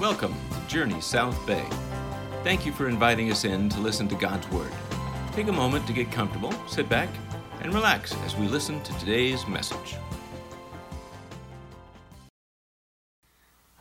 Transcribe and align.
Welcome 0.00 0.34
to 0.52 0.66
Journey 0.66 0.98
South 1.02 1.46
Bay. 1.46 1.62
Thank 2.42 2.64
you 2.64 2.72
for 2.72 2.88
inviting 2.88 3.30
us 3.30 3.44
in 3.44 3.68
to 3.68 3.80
listen 3.80 4.08
to 4.08 4.14
God's 4.14 4.50
Word. 4.50 4.72
Take 5.32 5.48
a 5.48 5.52
moment 5.52 5.86
to 5.88 5.92
get 5.92 6.10
comfortable, 6.10 6.54
sit 6.66 6.88
back, 6.88 7.10
and 7.60 7.74
relax 7.74 8.14
as 8.24 8.34
we 8.34 8.48
listen 8.48 8.82
to 8.84 8.98
today's 8.98 9.46
message. 9.46 9.96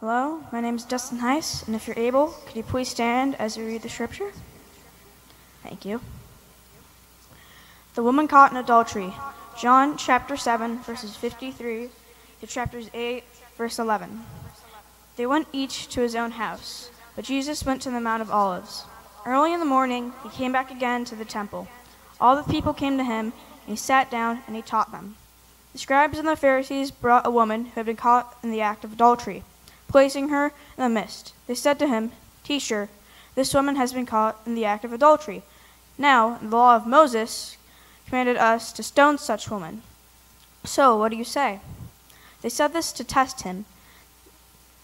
Hello, 0.01 0.43
my 0.51 0.59
name 0.59 0.75
is 0.75 0.83
Dustin 0.83 1.19
Heiss, 1.19 1.66
and 1.66 1.73
if 1.73 1.88
you're 1.88 1.97
able, 1.97 2.36
could 2.47 2.57
you 2.57 2.63
please 2.63 2.89
stand 2.89 3.36
as 3.36 3.55
we 3.55 3.63
read 3.63 3.81
the 3.81 3.89
scripture? 3.89 4.33
Thank 5.63 5.86
you. 5.86 6.01
The 7.95 8.04
woman 8.04 8.27
caught 8.27 8.51
in 8.51 8.57
adultery, 8.57 9.13
John 9.57 9.95
chapter 9.95 10.36
7, 10.36 10.79
verses 10.79 11.15
53 11.15 11.89
to 12.41 12.45
chapters 12.47 12.89
8, 12.93 13.23
verse 13.55 13.79
11. 13.79 14.25
They 15.20 15.25
went 15.25 15.49
each 15.51 15.89
to 15.89 15.99
his 15.99 16.15
own 16.15 16.31
house, 16.31 16.91
but 17.13 17.25
Jesus 17.25 17.66
went 17.66 17.81
to 17.81 17.91
the 17.91 17.99
Mount 17.99 18.21
of 18.21 18.31
Olives. 18.31 18.85
Early 19.25 19.52
in 19.52 19.59
the 19.59 19.66
morning, 19.66 20.13
he 20.23 20.30
came 20.30 20.53
back 20.53 20.71
again 20.71 21.03
to 21.03 21.13
the 21.13 21.25
temple. 21.25 21.67
All 22.21 22.38
the 22.38 22.49
people 22.49 22.73
came 22.73 22.98
to 22.98 23.03
him, 23.03 23.34
and 23.66 23.67
he 23.67 23.75
sat 23.75 24.09
down 24.09 24.44
and 24.47 24.55
he 24.55 24.61
taught 24.61 24.94
them. 24.94 25.17
The 25.73 25.80
scribes 25.80 26.17
and 26.17 26.25
the 26.25 26.38
Pharisees 26.38 26.89
brought 26.91 27.27
a 27.27 27.31
woman 27.31 27.66
who 27.66 27.71
had 27.71 27.85
been 27.85 27.97
caught 27.97 28.38
in 28.41 28.49
the 28.49 28.61
act 28.61 28.85
of 28.85 28.94
adultery. 28.94 29.44
Placing 29.89 30.30
her 30.30 30.53
in 30.77 30.84
the 30.84 30.88
midst, 30.88 31.33
they 31.47 31.53
said 31.53 31.80
to 31.80 31.89
him, 31.89 32.13
Teacher, 32.45 32.88
this 33.36 33.53
woman 33.53 33.75
has 33.75 33.91
been 33.91 34.05
caught 34.05 34.39
in 34.45 34.55
the 34.55 34.63
act 34.63 34.86
of 34.86 34.94
adultery. 34.94 35.44
Now, 35.97 36.38
the 36.41 36.47
law 36.47 36.77
of 36.77 36.88
Moses 36.88 37.58
commanded 38.05 38.38
us 38.38 38.72
to 38.72 38.83
stone 38.83 39.17
such 39.17 39.52
women. 39.52 39.81
So, 40.63 40.95
what 40.95 41.09
do 41.09 41.17
you 41.17 41.25
say? 41.25 41.59
They 42.41 42.47
said 42.47 42.72
this 42.72 42.94
to 42.94 43.03
test 43.03 43.41
him 43.41 43.66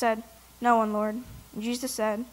Said, 0.00 0.22
No 0.62 0.78
one, 0.78 0.94
Lord. 0.94 1.14
And 1.52 1.62
Jesus 1.62 1.92
said, 1.92 2.24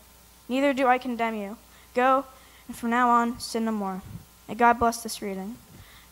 Neither 0.47 0.71
do 0.71 0.87
I 0.87 0.97
condemn 0.97 1.35
you. 1.35 1.57
Go, 1.93 2.23
and 2.65 2.77
from 2.77 2.91
now 2.91 3.09
on, 3.09 3.41
sin 3.41 3.65
no 3.65 3.73
more. 3.73 4.01
May 4.47 4.55
God 4.55 4.79
bless 4.79 5.03
this 5.03 5.21
reading. 5.21 5.57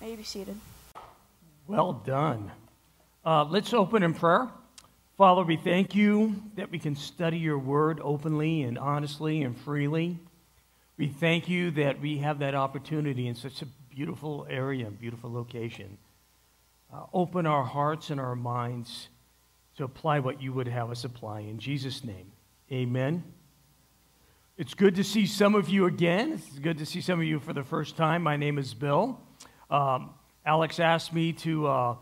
May 0.01 0.11
you 0.11 0.17
be 0.17 0.23
seated. 0.23 0.57
Well 1.65 1.93
done. 1.93 2.51
Uh, 3.23 3.45
let's 3.45 3.73
open 3.73 4.03
in 4.03 4.13
prayer. 4.13 4.49
Father, 5.15 5.43
we 5.45 5.55
thank 5.55 5.95
you 5.95 6.35
that 6.57 6.71
we 6.71 6.77
can 6.77 6.97
study 6.97 7.37
your 7.37 7.57
word 7.57 8.01
openly 8.03 8.63
and 8.63 8.77
honestly 8.77 9.41
and 9.41 9.57
freely. 9.57 10.19
We 10.97 11.07
thank 11.07 11.47
you 11.47 11.71
that 11.71 12.01
we 12.01 12.17
have 12.17 12.39
that 12.39 12.53
opportunity 12.53 13.29
in 13.29 13.35
such 13.35 13.61
a 13.61 13.65
beautiful 13.95 14.45
area, 14.49 14.89
beautiful 14.91 15.31
location. 15.31 15.97
Uh, 16.93 17.03
open 17.13 17.45
our 17.45 17.63
hearts 17.63 18.09
and 18.09 18.19
our 18.19 18.35
minds 18.35 19.07
to 19.77 19.83
apply 19.83 20.19
what 20.19 20.41
you 20.41 20.53
would 20.53 20.67
have 20.67 20.89
us 20.89 21.03
apply. 21.03 21.41
In 21.41 21.59
Jesus' 21.59 22.03
name, 22.03 22.31
amen. 22.71 23.23
It's 24.57 24.73
good 24.73 24.95
to 24.95 25.03
see 25.03 25.25
some 25.25 25.53
of 25.53 25.67
you 25.67 25.85
again. 25.85 26.31
It's 26.31 26.59
good 26.59 26.77
to 26.77 26.85
see 26.85 27.01
some 27.01 27.19
of 27.19 27.25
you 27.25 27.39
for 27.39 27.51
the 27.51 27.63
first 27.63 27.97
time. 27.97 28.23
My 28.23 28.37
name 28.37 28.57
is 28.57 28.73
Bill. 28.73 29.19
Um, 29.69 30.11
Alex 30.45 30.79
asked 30.79 31.11
me 31.11 31.33
to 31.33 31.67
uh, 31.67 31.95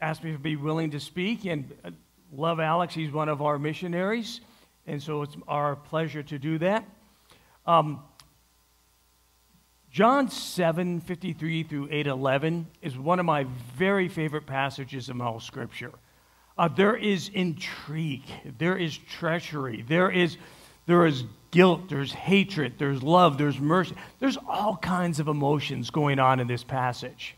ask 0.00 0.22
me 0.22 0.32
to 0.32 0.38
be 0.38 0.56
willing 0.56 0.90
to 0.90 1.00
speak, 1.00 1.46
and 1.46 1.72
uh, 1.84 1.90
love 2.30 2.60
Alex. 2.60 2.92
He's 2.94 3.10
one 3.10 3.30
of 3.30 3.40
our 3.40 3.58
missionaries, 3.58 4.42
and 4.86 5.02
so 5.02 5.22
it's 5.22 5.36
our 5.46 5.76
pleasure 5.76 6.22
to 6.24 6.38
do 6.38 6.58
that. 6.58 6.84
Um, 7.66 8.02
John 9.90 10.28
7, 10.28 11.00
53 11.00 11.62
through 11.62 11.88
8, 11.90 12.06
11 12.06 12.66
is 12.82 12.98
one 12.98 13.18
of 13.18 13.24
my 13.24 13.46
very 13.76 14.08
favorite 14.08 14.46
passages 14.46 15.08
in 15.08 15.22
all 15.22 15.40
Scripture. 15.40 15.92
Uh, 16.58 16.66
there 16.66 16.96
is 16.96 17.30
intrigue, 17.34 18.24
there 18.58 18.76
is 18.76 18.98
treachery, 18.98 19.84
there 19.86 20.10
is, 20.10 20.36
there 20.86 21.06
is 21.06 21.22
guilt, 21.52 21.88
there's 21.88 22.12
hatred, 22.12 22.74
there's 22.78 23.00
love, 23.00 23.38
there's 23.38 23.60
mercy. 23.60 23.94
There's 24.18 24.36
all 24.36 24.76
kinds 24.76 25.20
of 25.20 25.28
emotions 25.28 25.90
going 25.90 26.18
on 26.18 26.40
in 26.40 26.48
this 26.48 26.64
passage. 26.64 27.36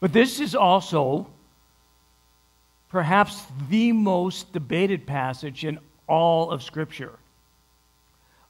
But 0.00 0.14
this 0.14 0.40
is 0.40 0.54
also 0.54 1.28
perhaps 2.88 3.44
the 3.68 3.92
most 3.92 4.52
debated 4.52 5.06
passage 5.06 5.64
in 5.64 5.78
all 6.06 6.50
of 6.50 6.62
Scripture. 6.62 7.18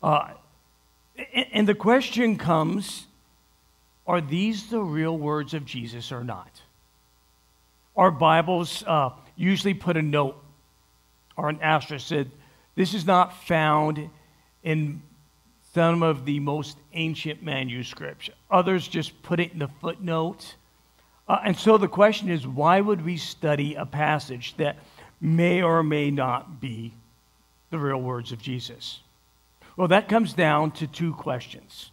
Uh, 0.02 0.30
and 1.52 1.68
the 1.68 1.74
question 1.74 2.36
comes 2.36 3.06
are 4.04 4.20
these 4.20 4.68
the 4.68 4.80
real 4.80 5.16
words 5.16 5.54
of 5.54 5.64
Jesus 5.64 6.10
or 6.10 6.24
not? 6.24 6.50
Our 7.96 8.10
Bibles 8.10 8.82
uh, 8.84 9.10
usually 9.36 9.74
put 9.74 9.96
a 9.96 10.02
note 10.02 10.36
or 11.36 11.48
an 11.48 11.58
asterisk 11.60 12.06
said, 12.06 12.30
This 12.74 12.94
is 12.94 13.06
not 13.06 13.44
found 13.44 14.08
in 14.62 15.02
some 15.74 16.02
of 16.02 16.24
the 16.24 16.38
most 16.40 16.76
ancient 16.92 17.42
manuscripts. 17.42 18.30
Others 18.50 18.88
just 18.88 19.22
put 19.22 19.40
it 19.40 19.52
in 19.52 19.58
the 19.58 19.70
footnote. 19.80 20.54
Uh, 21.26 21.38
and 21.44 21.56
so 21.56 21.78
the 21.78 21.88
question 21.88 22.28
is 22.28 22.46
why 22.46 22.80
would 22.80 23.04
we 23.04 23.16
study 23.16 23.74
a 23.74 23.86
passage 23.86 24.54
that 24.58 24.76
may 25.20 25.62
or 25.62 25.82
may 25.82 26.10
not 26.10 26.60
be 26.60 26.92
the 27.70 27.78
real 27.78 28.00
words 28.00 28.32
of 28.32 28.42
Jesus? 28.42 29.00
Well, 29.76 29.88
that 29.88 30.08
comes 30.08 30.34
down 30.34 30.72
to 30.72 30.86
two 30.86 31.14
questions. 31.14 31.90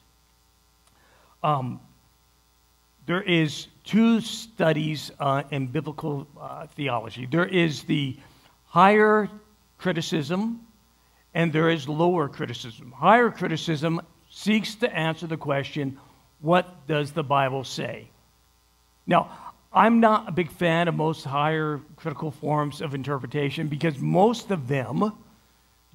Um, 1.42 1.80
there 3.06 3.22
is 3.22 3.68
two 3.90 4.22
studies 4.22 5.12
uh, 5.20 5.42
in 5.50 5.66
biblical 5.66 6.28
uh, 6.40 6.68
theology. 6.68 7.26
There 7.26 7.48
is 7.48 7.84
the 7.84 8.16
higher 8.68 9.28
criticism, 9.80 10.62
and 11.34 11.52
there 11.52 11.72
is 11.72 11.90
lower 11.90 12.30
criticism. 12.30 12.92
Higher 12.92 13.32
criticism 13.32 14.00
seeks 14.30 14.76
to 14.76 14.96
answer 14.96 15.26
the 15.26 15.38
question, 15.38 15.98
what 16.40 16.86
does 16.86 17.14
the 17.14 17.24
Bible 17.24 17.64
say? 17.64 18.10
Now, 19.08 19.32
I'm 19.74 20.00
not 20.00 20.30
a 20.30 20.32
big 20.32 20.52
fan 20.52 20.88
of 20.88 20.94
most 20.94 21.24
higher 21.24 21.82
critical 21.96 22.30
forms 22.30 22.82
of 22.82 22.94
interpretation 22.94 23.70
because 23.70 23.98
most 23.98 24.52
of 24.52 24.68
them 24.68 25.14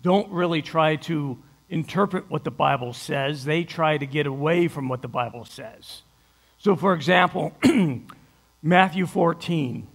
don't 0.03 0.33
really 0.33 0.63
try 0.63 0.97
to 0.97 1.39
interpret 1.71 2.29
what 2.29 2.43
the 2.43 2.51
Bible 2.51 2.93
says. 2.93 3.45
They 3.45 3.63
try 3.63 3.99
to 3.99 4.07
get 4.07 4.27
away 4.27 4.67
from 4.67 4.89
what 4.89 5.01
the 5.01 5.09
Bible 5.09 5.45
says. 5.45 6.03
So, 6.65 6.75
for 6.77 6.95
example, 6.95 7.53
Matthew 8.63 9.05
14, 9.05 9.87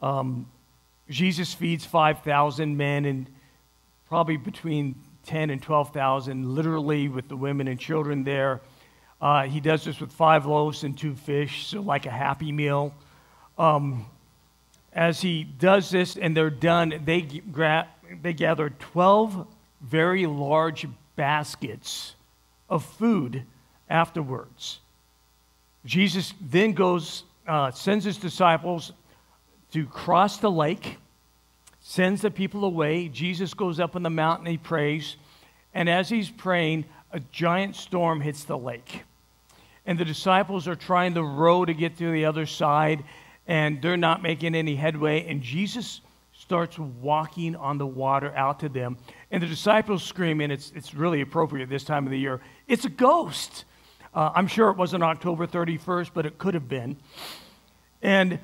um, 0.00 0.46
Jesus 1.10 1.52
feeds 1.52 1.84
5,000 1.84 2.76
men 2.76 3.04
and 3.04 3.28
probably 4.08 4.36
between 4.36 4.94
10 5.26 5.50
and 5.50 5.60
12,000, 5.60 6.54
literally 6.54 7.08
with 7.08 7.26
the 7.26 7.34
women 7.36 7.66
and 7.66 7.80
children 7.80 8.22
there. 8.22 8.60
Uh, 9.20 9.42
he 9.42 9.58
does 9.58 9.84
this 9.84 9.98
with 9.98 10.12
five 10.12 10.46
loaves 10.46 10.84
and 10.84 10.96
two 10.96 11.16
fish, 11.16 11.66
so 11.66 11.80
like 11.80 12.06
a 12.06 12.10
happy 12.12 12.52
meal. 12.52 12.94
Um, 13.58 14.06
as 14.92 15.22
he 15.22 15.42
does 15.42 15.90
this 15.90 16.16
and 16.16 16.36
they're 16.36 16.50
done, 16.50 17.02
they, 17.04 17.22
gra- 17.22 17.88
they 18.22 18.32
gather 18.32 18.70
12 18.70 19.44
very 19.80 20.24
large 20.24 20.86
baskets 21.16 22.14
of 22.70 22.84
food 22.84 23.42
afterwards. 23.90 24.78
Jesus 25.84 26.32
then 26.40 26.72
goes, 26.72 27.24
uh, 27.46 27.70
sends 27.70 28.04
his 28.04 28.16
disciples 28.16 28.92
to 29.72 29.86
cross 29.86 30.36
the 30.36 30.50
lake, 30.50 30.98
sends 31.80 32.22
the 32.22 32.30
people 32.30 32.64
away. 32.64 33.08
Jesus 33.08 33.54
goes 33.54 33.80
up 33.80 33.96
on 33.96 34.02
the 34.02 34.10
mountain, 34.10 34.46
he 34.46 34.58
prays, 34.58 35.16
and 35.74 35.88
as 35.88 36.08
he's 36.08 36.30
praying, 36.30 36.84
a 37.10 37.20
giant 37.32 37.76
storm 37.76 38.20
hits 38.20 38.44
the 38.44 38.56
lake. 38.56 39.02
And 39.84 39.98
the 39.98 40.04
disciples 40.04 40.68
are 40.68 40.76
trying 40.76 41.14
to 41.14 41.22
row 41.22 41.64
to 41.64 41.74
get 41.74 41.98
to 41.98 42.10
the 42.12 42.24
other 42.24 42.46
side, 42.46 43.02
and 43.46 43.82
they're 43.82 43.96
not 43.96 44.22
making 44.22 44.54
any 44.54 44.76
headway. 44.76 45.26
And 45.26 45.42
Jesus 45.42 46.00
starts 46.32 46.78
walking 46.78 47.56
on 47.56 47.78
the 47.78 47.86
water 47.86 48.32
out 48.36 48.60
to 48.60 48.68
them. 48.68 48.96
And 49.30 49.42
the 49.42 49.46
disciples 49.46 50.02
scream, 50.02 50.40
and 50.40 50.52
it's, 50.52 50.72
it's 50.74 50.94
really 50.94 51.20
appropriate 51.20 51.68
this 51.68 51.84
time 51.84 52.06
of 52.06 52.10
the 52.10 52.18
year 52.18 52.40
it's 52.68 52.84
a 52.84 52.90
ghost. 52.90 53.64
Uh, 54.14 54.30
I'm 54.34 54.46
sure 54.46 54.70
it 54.70 54.76
wasn't 54.76 55.02
October 55.02 55.46
31st, 55.46 56.10
but 56.12 56.26
it 56.26 56.38
could 56.38 56.54
have 56.54 56.68
been. 56.68 56.96
And 58.02 58.38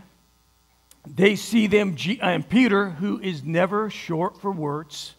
they 1.06 1.36
see 1.36 1.66
them, 1.66 1.96
and 2.20 2.48
Peter, 2.48 2.90
who 2.90 3.20
is 3.20 3.42
never 3.42 3.90
short 3.90 4.40
for 4.40 4.50
words, 4.50 5.14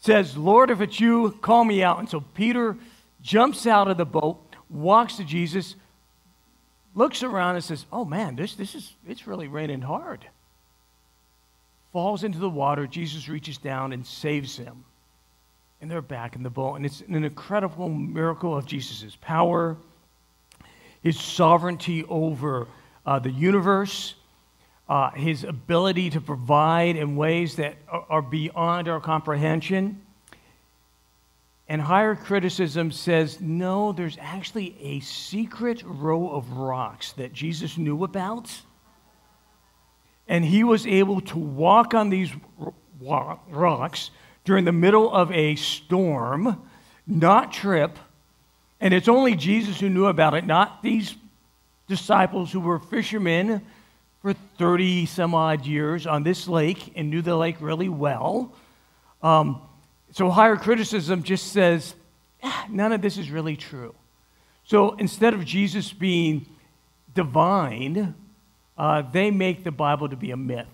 says, 0.00 0.36
Lord, 0.36 0.70
if 0.70 0.80
it's 0.80 0.98
you, 0.98 1.30
call 1.42 1.64
me 1.64 1.82
out. 1.82 1.98
And 1.98 2.08
so 2.08 2.20
Peter 2.20 2.76
jumps 3.20 3.66
out 3.66 3.88
of 3.88 3.96
the 3.96 4.04
boat, 4.04 4.40
walks 4.68 5.16
to 5.16 5.24
Jesus, 5.24 5.76
looks 6.94 7.22
around 7.22 7.54
and 7.54 7.64
says, 7.64 7.86
Oh 7.92 8.04
man, 8.04 8.36
this, 8.36 8.54
this 8.54 8.74
is, 8.74 8.92
it's 9.06 9.26
really 9.26 9.48
raining 9.48 9.80
hard. 9.80 10.26
Falls 11.92 12.24
into 12.24 12.38
the 12.38 12.50
water. 12.50 12.86
Jesus 12.86 13.28
reaches 13.28 13.58
down 13.58 13.92
and 13.92 14.06
saves 14.06 14.56
him. 14.56 14.84
And 15.82 15.90
they're 15.90 16.00
back 16.00 16.36
in 16.36 16.44
the 16.44 16.50
boat. 16.50 16.76
And 16.76 16.86
it's 16.86 17.00
an 17.00 17.24
incredible 17.24 17.88
miracle 17.88 18.56
of 18.56 18.66
Jesus' 18.66 19.16
power, 19.20 19.76
his 21.02 21.18
sovereignty 21.18 22.04
over 22.04 22.68
uh, 23.04 23.18
the 23.18 23.32
universe, 23.32 24.14
uh, 24.88 25.10
his 25.10 25.42
ability 25.42 26.10
to 26.10 26.20
provide 26.20 26.94
in 26.94 27.16
ways 27.16 27.56
that 27.56 27.74
are, 27.88 28.06
are 28.08 28.22
beyond 28.22 28.86
our 28.86 29.00
comprehension. 29.00 30.00
And 31.68 31.82
higher 31.82 32.14
criticism 32.14 32.92
says, 32.92 33.40
no, 33.40 33.90
there's 33.90 34.18
actually 34.20 34.76
a 34.80 35.00
secret 35.00 35.82
row 35.84 36.28
of 36.28 36.52
rocks 36.52 37.10
that 37.14 37.32
Jesus 37.32 37.76
knew 37.76 38.04
about. 38.04 38.52
And 40.28 40.44
he 40.44 40.62
was 40.62 40.86
able 40.86 41.20
to 41.22 41.38
walk 41.38 41.92
on 41.92 42.08
these 42.08 42.30
rocks 43.00 44.12
during 44.44 44.64
the 44.64 44.72
middle 44.72 45.12
of 45.12 45.30
a 45.32 45.56
storm, 45.56 46.60
not 47.06 47.52
trip. 47.52 47.98
And 48.80 48.92
it's 48.92 49.08
only 49.08 49.36
Jesus 49.36 49.78
who 49.78 49.88
knew 49.88 50.06
about 50.06 50.34
it, 50.34 50.46
not 50.46 50.82
these 50.82 51.14
disciples 51.86 52.50
who 52.50 52.60
were 52.60 52.78
fishermen 52.78 53.62
for 54.20 54.34
30 54.58 55.06
some 55.06 55.34
odd 55.34 55.66
years 55.66 56.06
on 56.06 56.22
this 56.22 56.48
lake 56.48 56.92
and 56.96 57.10
knew 57.10 57.22
the 57.22 57.36
lake 57.36 57.56
really 57.60 57.88
well. 57.88 58.52
Um, 59.22 59.60
so 60.12 60.30
higher 60.30 60.56
criticism 60.56 61.22
just 61.22 61.52
says, 61.52 61.94
ah, 62.42 62.66
none 62.68 62.92
of 62.92 63.02
this 63.02 63.18
is 63.18 63.30
really 63.30 63.56
true. 63.56 63.94
So 64.64 64.94
instead 64.94 65.34
of 65.34 65.44
Jesus 65.44 65.92
being 65.92 66.46
divine, 67.14 68.14
uh, 68.78 69.02
they 69.02 69.30
make 69.30 69.64
the 69.64 69.70
Bible 69.70 70.08
to 70.08 70.16
be 70.16 70.30
a 70.30 70.36
myth. 70.36 70.66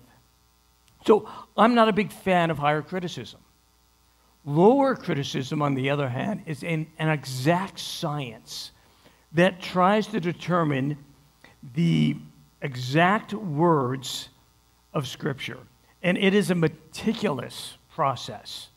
So 1.05 1.29
I'm 1.57 1.75
not 1.75 1.89
a 1.89 1.93
big 1.93 2.11
fan 2.11 2.51
of 2.51 2.57
higher 2.57 2.81
criticism. 2.81 3.39
Lower 4.49 4.95
criticism, 4.95 5.61
on 5.61 5.75
the 5.75 5.91
other 5.91 6.09
hand, 6.09 6.41
is 6.47 6.63
an, 6.63 6.87
an 6.97 7.09
exact 7.09 7.79
science 7.79 8.71
that 9.33 9.61
tries 9.61 10.07
to 10.07 10.19
determine 10.19 10.97
the 11.75 12.17
exact 12.59 13.31
words 13.31 14.29
of 14.91 15.07
Scripture. 15.07 15.59
And 16.01 16.17
it 16.17 16.33
is 16.33 16.49
a 16.49 16.55
meticulous 16.55 17.77
process. 17.93 18.69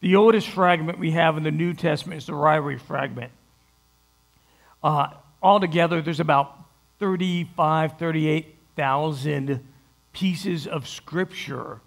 The 0.00 0.16
oldest 0.16 0.48
fragment 0.48 0.98
we 0.98 1.12
have 1.12 1.36
in 1.36 1.44
the 1.44 1.52
New 1.52 1.72
Testament 1.72 2.18
is 2.18 2.26
the 2.26 2.32
Ryrie 2.32 2.80
fragment. 2.80 3.30
Uh, 4.82 5.06
altogether, 5.40 6.02
there's 6.02 6.18
about 6.18 6.58
35, 6.98 7.96
38,000 7.96 9.68
pieces 10.12 10.66
of 10.66 10.88
scripture 10.88 11.80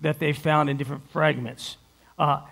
that 0.00 0.18
they 0.18 0.32
found 0.32 0.70
in 0.70 0.76
different 0.76 1.08
fragments. 1.10 1.76
Uh, 2.18 2.42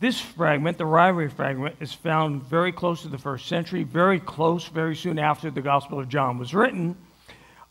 this 0.00 0.20
fragment, 0.20 0.78
the 0.78 0.84
Ryrie 0.84 1.30
fragment, 1.30 1.76
is 1.78 1.92
found 1.92 2.42
very 2.42 2.72
close 2.72 3.02
to 3.02 3.08
the 3.08 3.18
first 3.18 3.46
century, 3.46 3.84
very 3.84 4.18
close, 4.18 4.66
very 4.66 4.96
soon 4.96 5.18
after 5.18 5.48
the 5.50 5.62
Gospel 5.62 6.00
of 6.00 6.08
John 6.08 6.38
was 6.38 6.52
written. 6.52 6.96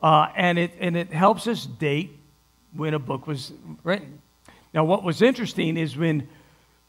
Uh, 0.01 0.27
and, 0.35 0.57
it, 0.57 0.71
and 0.79 0.95
it 0.95 1.11
helps 1.11 1.45
us 1.47 1.65
date 1.65 2.17
when 2.73 2.93
a 2.93 2.99
book 2.99 3.27
was 3.27 3.51
written. 3.83 4.21
Now, 4.73 4.85
what 4.85 5.03
was 5.03 5.21
interesting 5.21 5.75
is 5.75 5.97
when 5.97 6.29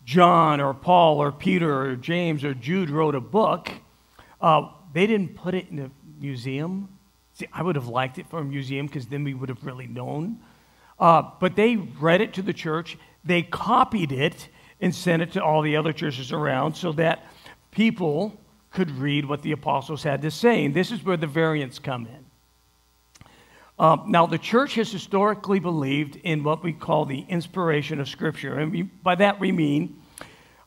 John 0.04 0.60
or 0.60 0.74
Paul 0.74 1.18
or 1.18 1.32
Peter 1.32 1.90
or 1.90 1.96
James 1.96 2.44
or 2.44 2.54
Jude 2.54 2.88
wrote 2.88 3.16
a 3.16 3.20
book, 3.20 3.70
uh, 4.40 4.68
they 4.92 5.06
didn't 5.06 5.34
put 5.34 5.54
it 5.54 5.68
in 5.70 5.78
a 5.80 5.90
museum. 6.20 6.88
See, 7.34 7.48
I 7.52 7.62
would 7.62 7.74
have 7.76 7.88
liked 7.88 8.18
it 8.18 8.28
for 8.28 8.38
a 8.38 8.44
museum 8.44 8.86
because 8.86 9.06
then 9.06 9.24
we 9.24 9.34
would 9.34 9.48
have 9.48 9.64
really 9.64 9.86
known. 9.86 10.38
Uh, 11.02 11.28
but 11.40 11.56
they 11.56 11.74
read 11.74 12.20
it 12.20 12.32
to 12.34 12.42
the 12.42 12.52
church, 12.52 12.96
they 13.24 13.42
copied 13.42 14.12
it 14.12 14.48
and 14.80 14.94
sent 14.94 15.20
it 15.20 15.32
to 15.32 15.42
all 15.42 15.60
the 15.60 15.76
other 15.76 15.92
churches 15.92 16.30
around 16.30 16.74
so 16.74 16.92
that 16.92 17.26
people 17.72 18.38
could 18.70 18.88
read 18.92 19.24
what 19.24 19.42
the 19.42 19.50
apostles 19.50 20.04
had 20.04 20.22
to 20.22 20.30
say. 20.30 20.64
And 20.64 20.72
this 20.72 20.92
is 20.92 21.02
where 21.02 21.16
the 21.16 21.26
variants 21.26 21.80
come 21.80 22.06
in. 22.06 22.24
Uh, 23.80 23.96
now, 24.06 24.26
the 24.26 24.38
church 24.38 24.76
has 24.76 24.92
historically 24.92 25.58
believed 25.58 26.14
in 26.22 26.44
what 26.44 26.62
we 26.62 26.72
call 26.72 27.04
the 27.04 27.24
inspiration 27.28 27.98
of 28.00 28.08
Scripture. 28.08 28.60
And 28.60 28.70
we, 28.70 28.82
by 28.82 29.16
that 29.16 29.40
we 29.40 29.50
mean 29.50 30.00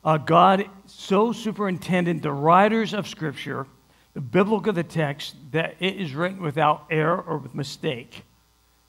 uh, 0.04 0.18
God 0.18 0.68
so 0.84 1.32
superintended 1.32 2.20
the 2.20 2.30
writers 2.30 2.92
of 2.92 3.08
Scripture, 3.08 3.66
the 4.12 4.20
biblical 4.20 4.74
the 4.74 4.82
text, 4.82 5.36
that 5.52 5.76
it 5.80 5.96
is 5.96 6.14
written 6.14 6.42
without 6.42 6.84
error 6.90 7.22
or 7.22 7.38
with 7.38 7.54
mistake. 7.54 8.22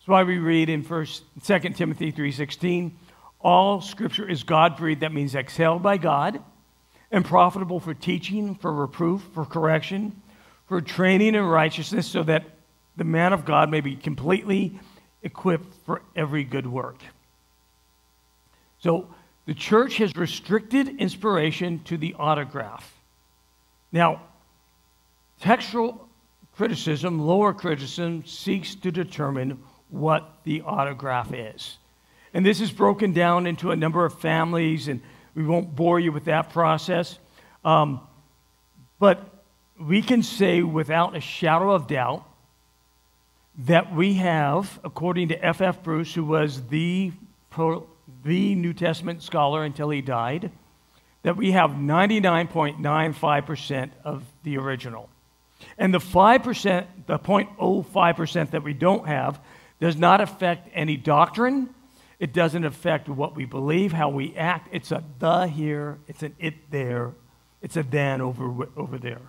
That's 0.07 0.13
why 0.13 0.23
we 0.23 0.37
read 0.37 0.69
in 0.69 0.83
First, 0.83 1.23
2 1.43 1.59
Timothy 1.71 2.13
3.16, 2.13 2.91
all 3.41 3.81
Scripture 3.81 4.25
is 4.25 4.43
God-breathed, 4.43 5.01
that 5.01 5.11
means 5.11 5.35
exhaled 5.35 5.83
by 5.83 5.97
God, 5.97 6.41
and 7.11 7.25
profitable 7.25 7.81
for 7.81 7.93
teaching, 7.93 8.55
for 8.55 8.71
reproof, 8.71 9.21
for 9.33 9.43
correction, 9.43 10.21
for 10.65 10.79
training 10.79 11.35
in 11.35 11.43
righteousness, 11.43 12.07
so 12.07 12.23
that 12.23 12.45
the 12.95 13.03
man 13.03 13.33
of 13.33 13.43
God 13.43 13.69
may 13.69 13.81
be 13.81 13.97
completely 13.97 14.79
equipped 15.23 15.75
for 15.85 16.01
every 16.15 16.45
good 16.45 16.67
work. 16.67 17.01
So 18.79 19.09
the 19.45 19.53
church 19.53 19.97
has 19.97 20.15
restricted 20.15 20.87
inspiration 21.01 21.81
to 21.83 21.97
the 21.97 22.15
autograph. 22.17 22.95
Now, 23.91 24.21
textual 25.41 26.07
criticism, 26.55 27.19
lower 27.19 27.53
criticism, 27.53 28.25
seeks 28.25 28.73
to 28.75 28.89
determine 28.89 29.61
what 29.89 30.29
the 30.43 30.61
autograph 30.61 31.33
is. 31.33 31.77
And 32.33 32.45
this 32.45 32.61
is 32.61 32.71
broken 32.71 33.13
down 33.13 33.47
into 33.47 33.71
a 33.71 33.75
number 33.75 34.05
of 34.05 34.19
families, 34.19 34.87
and 34.87 35.01
we 35.33 35.43
won't 35.43 35.75
bore 35.75 35.99
you 35.99 36.11
with 36.11 36.25
that 36.25 36.51
process. 36.51 37.17
Um, 37.63 38.01
but 38.99 39.23
we 39.79 40.01
can 40.01 40.23
say 40.23 40.61
without 40.61 41.15
a 41.15 41.21
shadow 41.21 41.71
of 41.71 41.87
doubt 41.87 42.25
that 43.59 43.93
we 43.93 44.15
have, 44.15 44.79
according 44.83 45.29
to 45.29 45.43
F.F. 45.43 45.77
F. 45.77 45.83
Bruce, 45.83 46.13
who 46.13 46.23
was 46.23 46.67
the, 46.67 47.11
the 48.23 48.55
New 48.55 48.73
Testament 48.73 49.23
scholar 49.23 49.63
until 49.63 49.89
he 49.89 50.01
died, 50.01 50.51
that 51.23 51.37
we 51.37 51.51
have 51.51 51.71
99.95% 51.71 53.89
of 54.03 54.23
the 54.43 54.57
original. 54.57 55.09
And 55.77 55.93
the 55.93 55.99
5%, 55.99 56.85
the 57.07 57.19
0.05% 57.19 58.51
that 58.51 58.63
we 58.63 58.73
don't 58.73 59.05
have, 59.07 59.39
does 59.79 59.95
not 59.95 60.21
affect 60.21 60.69
any 60.73 60.97
doctrine. 60.97 61.69
It 62.19 62.33
doesn't 62.33 62.65
affect 62.65 63.07
what 63.07 63.35
we 63.35 63.45
believe, 63.45 63.91
how 63.93 64.09
we 64.09 64.35
act. 64.35 64.69
It's 64.71 64.91
a 64.91 65.03
the 65.19 65.47
here, 65.47 65.99
it's 66.07 66.23
an 66.23 66.35
it 66.39 66.71
there, 66.71 67.13
it's 67.61 67.77
a 67.77 67.83
then 67.83 68.21
over, 68.21 68.67
over 68.75 68.97
there. 68.97 69.21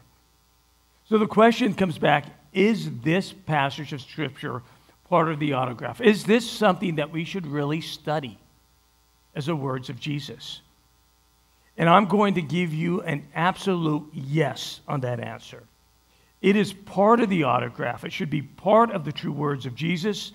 So 1.08 1.18
the 1.18 1.26
question 1.26 1.74
comes 1.74 1.98
back 1.98 2.26
is 2.52 2.90
this 3.02 3.32
passage 3.32 3.92
of 3.92 4.00
Scripture 4.00 4.62
part 5.08 5.28
of 5.28 5.38
the 5.38 5.52
autograph? 5.52 6.00
Is 6.00 6.24
this 6.24 6.48
something 6.48 6.96
that 6.96 7.10
we 7.10 7.24
should 7.24 7.46
really 7.46 7.80
study 7.80 8.38
as 9.34 9.46
the 9.46 9.56
words 9.56 9.90
of 9.90 10.00
Jesus? 10.00 10.60
And 11.76 11.88
I'm 11.88 12.06
going 12.06 12.34
to 12.34 12.42
give 12.42 12.74
you 12.74 13.02
an 13.02 13.26
absolute 13.34 14.08
yes 14.12 14.80
on 14.88 15.00
that 15.00 15.20
answer. 15.20 15.62
It 16.40 16.56
is 16.56 16.72
part 16.72 17.20
of 17.20 17.28
the 17.28 17.44
autograph, 17.44 18.04
it 18.04 18.12
should 18.12 18.30
be 18.30 18.42
part 18.42 18.90
of 18.90 19.04
the 19.04 19.12
true 19.12 19.32
words 19.32 19.66
of 19.66 19.74
Jesus. 19.74 20.32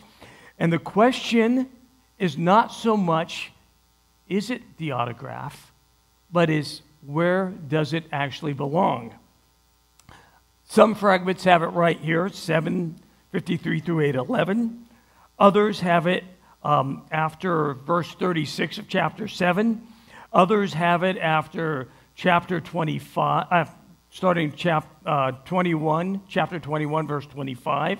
And 0.60 0.72
the 0.72 0.80
question 0.80 1.70
is 2.20 2.38
not 2.38 2.72
so 2.72 2.96
much, 2.96 3.52
is 4.28 4.50
it 4.50 4.62
the 4.78 4.92
autograph, 4.92 5.72
but 6.32 6.50
is 6.50 6.82
where 7.06 7.54
does 7.68 7.94
it 7.94 8.06
actually 8.12 8.54
belong? 8.54 9.14
Some 10.66 10.96
fragments 10.96 11.44
have 11.44 11.62
it 11.62 11.68
right 11.68 12.00
here, 12.00 12.30
753 12.30 13.80
through 13.80 14.00
811. 14.00 14.86
Others 15.38 15.82
have 15.82 16.08
it 16.08 16.24
um, 16.64 17.04
after 17.12 17.74
verse 17.74 18.14
36 18.16 18.78
of 18.78 18.88
chapter 18.88 19.28
7. 19.28 19.86
Others 20.32 20.74
have 20.74 21.04
it 21.04 21.18
after 21.18 21.90
chapter 22.16 22.62
25, 22.62 23.48
uh, 23.52 23.66
starting 24.14 24.52
chap, 24.52 24.88
uh, 25.08 25.32
21, 25.46 26.22
chapter 26.28 26.60
21, 26.60 27.08
verse 27.08 27.26
25. 27.26 27.98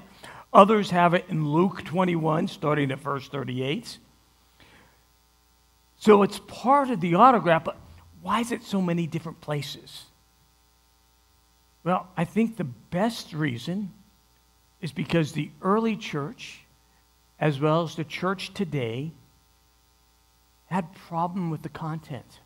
Others 0.54 0.92
have 0.92 1.16
it 1.16 1.26
in 1.28 1.50
Luke 1.50 1.84
21, 1.84 2.48
starting 2.48 2.92
at 2.92 3.00
verse 3.00 3.28
38. 3.28 3.98
So 5.98 6.22
it's 6.22 6.40
part 6.46 6.92
of 6.92 7.02
the 7.02 7.16
autograph, 7.16 7.64
but 7.64 7.78
why 8.22 8.42
is 8.42 8.52
it 8.52 8.62
so 8.62 8.80
many 8.80 9.08
different 9.08 9.42
places? 9.42 10.04
Well, 11.84 12.08
I 12.16 12.26
think 12.26 12.58
the 12.58 12.64
best 12.64 13.34
reason 13.34 13.92
is 14.82 14.92
because 14.92 15.32
the 15.32 15.50
early 15.64 15.98
church, 15.98 16.60
as 17.40 17.60
well 17.60 17.82
as 17.82 17.96
the 17.96 18.04
church 18.04 18.54
today, 18.54 19.14
had 20.68 20.94
problem 20.94 21.50
with 21.50 21.64
the 21.64 21.70
content. 21.70 22.40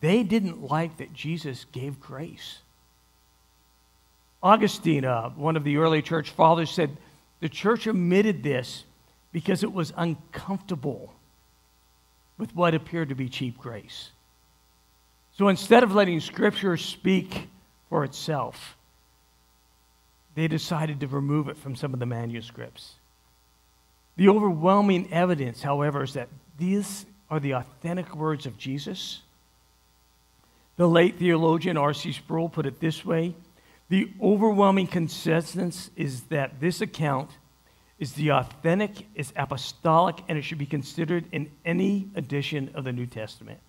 They 0.00 0.22
didn't 0.22 0.62
like 0.62 0.96
that 0.96 1.12
Jesus 1.12 1.66
gave 1.72 2.00
grace. 2.00 2.58
Augustine, 4.42 5.04
uh, 5.04 5.30
one 5.30 5.56
of 5.56 5.64
the 5.64 5.76
early 5.76 6.00
church 6.00 6.30
fathers, 6.30 6.70
said 6.70 6.96
the 7.40 7.48
church 7.48 7.86
omitted 7.86 8.42
this 8.42 8.84
because 9.32 9.62
it 9.62 9.72
was 9.72 9.92
uncomfortable 9.96 11.12
with 12.38 12.54
what 12.54 12.74
appeared 12.74 13.10
to 13.10 13.14
be 13.14 13.28
cheap 13.28 13.58
grace. 13.58 14.10
So 15.36 15.48
instead 15.48 15.82
of 15.82 15.94
letting 15.94 16.20
Scripture 16.20 16.76
speak 16.76 17.48
for 17.88 18.04
itself, 18.04 18.76
they 20.34 20.48
decided 20.48 21.00
to 21.00 21.06
remove 21.06 21.48
it 21.48 21.56
from 21.58 21.76
some 21.76 21.92
of 21.92 22.00
the 22.00 22.06
manuscripts. 22.06 22.94
The 24.16 24.28
overwhelming 24.28 25.12
evidence, 25.12 25.62
however, 25.62 26.02
is 26.02 26.14
that 26.14 26.28
these 26.58 27.06
are 27.30 27.40
the 27.40 27.52
authentic 27.52 28.14
words 28.14 28.46
of 28.46 28.56
Jesus. 28.58 29.22
The 30.80 30.88
late 30.88 31.18
theologian 31.18 31.76
R.C. 31.76 32.10
Sproul 32.12 32.48
put 32.48 32.64
it 32.64 32.80
this 32.80 33.04
way 33.04 33.34
The 33.90 34.10
overwhelming 34.18 34.86
consensus 34.86 35.90
is 35.94 36.22
that 36.28 36.58
this 36.58 36.80
account 36.80 37.32
is 37.98 38.14
the 38.14 38.30
authentic, 38.30 39.06
is 39.14 39.30
apostolic, 39.36 40.22
and 40.26 40.38
it 40.38 40.42
should 40.42 40.56
be 40.56 40.64
considered 40.64 41.26
in 41.32 41.50
any 41.66 42.08
edition 42.14 42.70
of 42.72 42.84
the 42.84 42.92
New 42.92 43.04
Testament. 43.04 43.60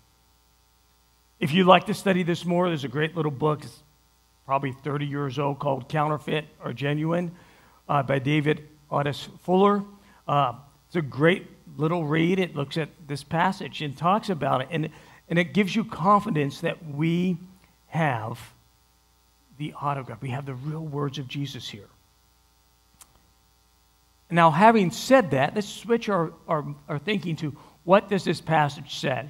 If 1.42 1.52
you'd 1.52 1.68
like 1.68 1.88
to 1.88 1.94
study 1.94 2.24
this 2.24 2.46
more, 2.46 2.70
there's 2.70 2.86
a 2.86 2.88
great 2.88 3.14
little 3.14 3.30
book, 3.30 3.66
it's 3.66 3.84
probably 4.46 4.72
30 4.72 5.06
years 5.06 5.38
old, 5.38 5.60
called 5.60 5.90
Counterfeit 5.90 6.46
or 6.64 6.72
Genuine 6.72 7.32
uh, 7.90 8.04
by 8.04 8.20
David 8.20 8.70
Otis 8.90 9.28
Fuller. 9.42 9.84
Uh, 10.30 10.54
it's 10.88 10.96
a 10.96 11.02
great 11.02 11.46
little 11.76 12.06
read. 12.06 12.40
It 12.40 12.56
looks 12.56 12.78
at 12.78 12.88
this 13.06 13.22
passage 13.22 13.82
and 13.82 13.98
talks 13.98 14.30
about 14.30 14.62
it, 14.62 14.70
and, 14.72 14.90
and 15.32 15.40
it 15.40 15.54
gives 15.54 15.74
you 15.74 15.86
confidence 15.86 16.60
that 16.60 16.86
we 16.94 17.38
have 17.88 18.38
the 19.58 19.74
autograph. 19.82 20.22
We 20.22 20.30
have 20.30 20.46
the 20.46 20.54
real 20.54 20.86
words 20.86 21.18
of 21.20 21.28
Jesus 21.30 21.70
here. 21.70 21.88
Now, 24.30 24.52
having 24.52 24.92
said 24.92 25.32
that, 25.32 25.56
let's 25.56 25.70
switch 25.70 26.10
our, 26.10 26.34
our, 26.50 26.66
our 26.90 27.00
thinking 27.00 27.38
to 27.38 27.56
what 27.86 28.10
does 28.10 28.26
this 28.26 28.42
passage 28.42 28.98
say? 28.98 29.30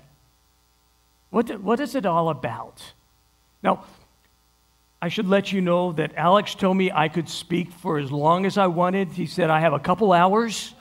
What, 1.30 1.46
do, 1.46 1.60
what 1.60 1.80
is 1.80 1.94
it 1.94 2.08
all 2.08 2.30
about? 2.30 2.82
Now, 3.62 3.86
I 5.04 5.10
should 5.10 5.28
let 5.28 5.52
you 5.52 5.62
know 5.62 5.92
that 5.94 6.16
Alex 6.16 6.56
told 6.56 6.78
me 6.78 6.92
I 6.92 7.10
could 7.10 7.30
speak 7.30 7.72
for 7.72 8.00
as 8.00 8.12
long 8.12 8.48
as 8.48 8.58
I 8.58 8.68
wanted. 8.68 9.10
He 9.10 9.28
said 9.28 9.52
I 9.52 9.60
have 9.60 9.74
a 9.74 9.80
couple 9.80 10.14
hours, 10.14 10.74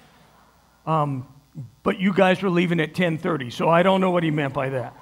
um, 0.87 1.27
but 1.83 2.01
you 2.01 2.15
guys 2.15 2.43
were 2.43 2.51
leaving 2.51 2.81
at 2.81 2.95
10:30, 2.95 3.53
so 3.53 3.69
I 3.69 3.83
don't 3.83 4.01
know 4.01 4.11
what 4.11 4.23
he 4.23 4.31
meant 4.31 4.55
by 4.55 4.71
that. 4.71 4.95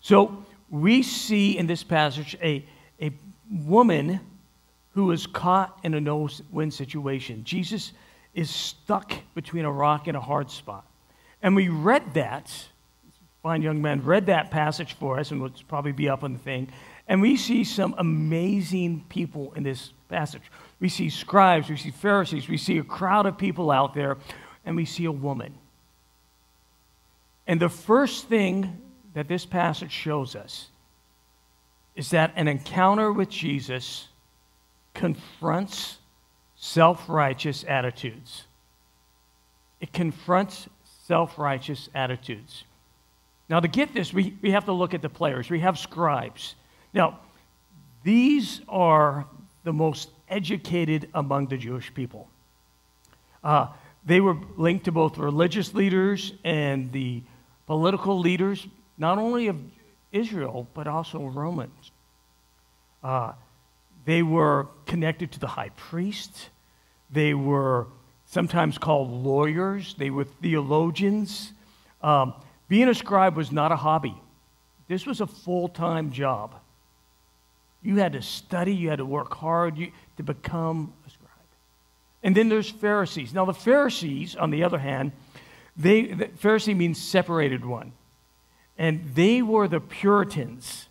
So 0.00 0.44
we 0.70 1.02
see 1.02 1.58
in 1.58 1.66
this 1.66 1.82
passage 1.82 2.36
a, 2.42 2.64
a 3.00 3.12
woman 3.50 4.20
who 4.92 5.12
is 5.12 5.26
caught 5.26 5.78
in 5.82 5.94
a 5.94 6.00
no-win 6.00 6.70
situation. 6.70 7.44
Jesus 7.44 7.92
is 8.34 8.50
stuck 8.50 9.12
between 9.34 9.64
a 9.64 9.72
rock 9.72 10.06
and 10.06 10.16
a 10.16 10.20
hard 10.20 10.50
spot, 10.50 10.86
and 11.42 11.54
we 11.56 11.68
read 11.68 12.14
that. 12.14 12.52
Fine 13.42 13.62
young 13.62 13.80
man 13.80 14.04
read 14.04 14.26
that 14.26 14.50
passage 14.50 14.94
for 14.94 15.18
us, 15.18 15.30
and 15.30 15.40
will 15.40 15.52
probably 15.68 15.92
be 15.92 16.08
up 16.08 16.24
on 16.24 16.32
the 16.32 16.38
thing. 16.40 16.68
And 17.06 17.22
we 17.22 17.36
see 17.36 17.64
some 17.64 17.94
amazing 17.96 19.04
people 19.08 19.52
in 19.54 19.62
this 19.62 19.92
passage. 20.08 20.42
We 20.80 20.88
see 20.88 21.08
scribes, 21.08 21.70
we 21.70 21.76
see 21.76 21.90
Pharisees, 21.90 22.48
we 22.48 22.58
see 22.58 22.78
a 22.78 22.82
crowd 22.82 23.26
of 23.26 23.38
people 23.38 23.70
out 23.70 23.94
there, 23.94 24.18
and 24.66 24.76
we 24.76 24.84
see 24.84 25.04
a 25.04 25.12
woman. 25.12 25.54
And 27.46 27.60
the 27.60 27.68
first 27.68 28.26
thing 28.28 28.82
that 29.18 29.26
this 29.26 29.44
passage 29.44 29.90
shows 29.90 30.36
us 30.36 30.68
is 31.96 32.10
that 32.10 32.32
an 32.36 32.46
encounter 32.46 33.12
with 33.12 33.28
Jesus 33.28 34.06
confronts 34.94 35.98
self 36.54 37.08
righteous 37.08 37.64
attitudes. 37.66 38.44
It 39.80 39.92
confronts 39.92 40.68
self 41.06 41.36
righteous 41.36 41.88
attitudes. 41.94 42.62
Now, 43.48 43.58
to 43.58 43.66
get 43.66 43.92
this, 43.92 44.12
we, 44.12 44.36
we 44.40 44.52
have 44.52 44.66
to 44.66 44.72
look 44.72 44.94
at 44.94 45.02
the 45.02 45.08
players. 45.08 45.50
We 45.50 45.60
have 45.60 45.78
scribes. 45.78 46.54
Now, 46.94 47.18
these 48.04 48.60
are 48.68 49.26
the 49.64 49.72
most 49.72 50.10
educated 50.28 51.08
among 51.14 51.46
the 51.46 51.56
Jewish 51.56 51.92
people. 51.92 52.28
Uh, 53.42 53.68
they 54.04 54.20
were 54.20 54.36
linked 54.56 54.84
to 54.84 54.92
both 54.92 55.18
religious 55.18 55.74
leaders 55.74 56.34
and 56.44 56.92
the 56.92 57.22
political 57.66 58.18
leaders, 58.18 58.66
not 58.98 59.18
only 59.18 59.46
of 59.46 59.56
Israel, 60.12 60.66
but 60.74 60.86
also 60.86 61.26
Romans. 61.26 61.92
Uh, 63.02 63.32
they 64.04 64.22
were 64.22 64.66
connected 64.86 65.32
to 65.32 65.38
the 65.38 65.46
high 65.46 65.70
priest. 65.70 66.50
They 67.10 67.34
were 67.34 67.86
sometimes 68.26 68.78
called 68.78 69.10
lawyers. 69.10 69.94
They 69.98 70.10
were 70.10 70.24
theologians. 70.24 71.52
Um, 72.02 72.34
being 72.68 72.88
a 72.88 72.94
scribe 72.94 73.36
was 73.36 73.52
not 73.52 73.72
a 73.72 73.76
hobby, 73.76 74.14
this 74.88 75.06
was 75.06 75.20
a 75.20 75.26
full 75.26 75.68
time 75.68 76.12
job. 76.12 76.54
You 77.82 77.96
had 77.96 78.14
to 78.14 78.22
study, 78.22 78.74
you 78.74 78.88
had 78.88 78.98
to 78.98 79.04
work 79.04 79.32
hard 79.34 79.76
to 80.16 80.22
become 80.22 80.92
a 81.06 81.10
scribe. 81.10 81.28
And 82.22 82.36
then 82.36 82.48
there's 82.48 82.68
Pharisees. 82.68 83.32
Now, 83.32 83.44
the 83.44 83.54
Pharisees, 83.54 84.34
on 84.34 84.50
the 84.50 84.64
other 84.64 84.78
hand, 84.78 85.12
they, 85.76 86.06
the 86.06 86.26
Pharisee 86.26 86.76
means 86.76 87.00
separated 87.00 87.64
one. 87.64 87.92
And 88.78 89.14
they 89.14 89.42
were 89.42 89.68
the 89.68 89.80
Puritans 89.80 90.88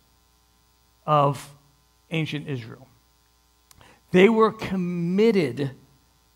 of 1.06 1.54
ancient 2.10 2.46
Israel. 2.46 2.86
They 4.12 4.28
were 4.28 4.52
committed 4.52 5.72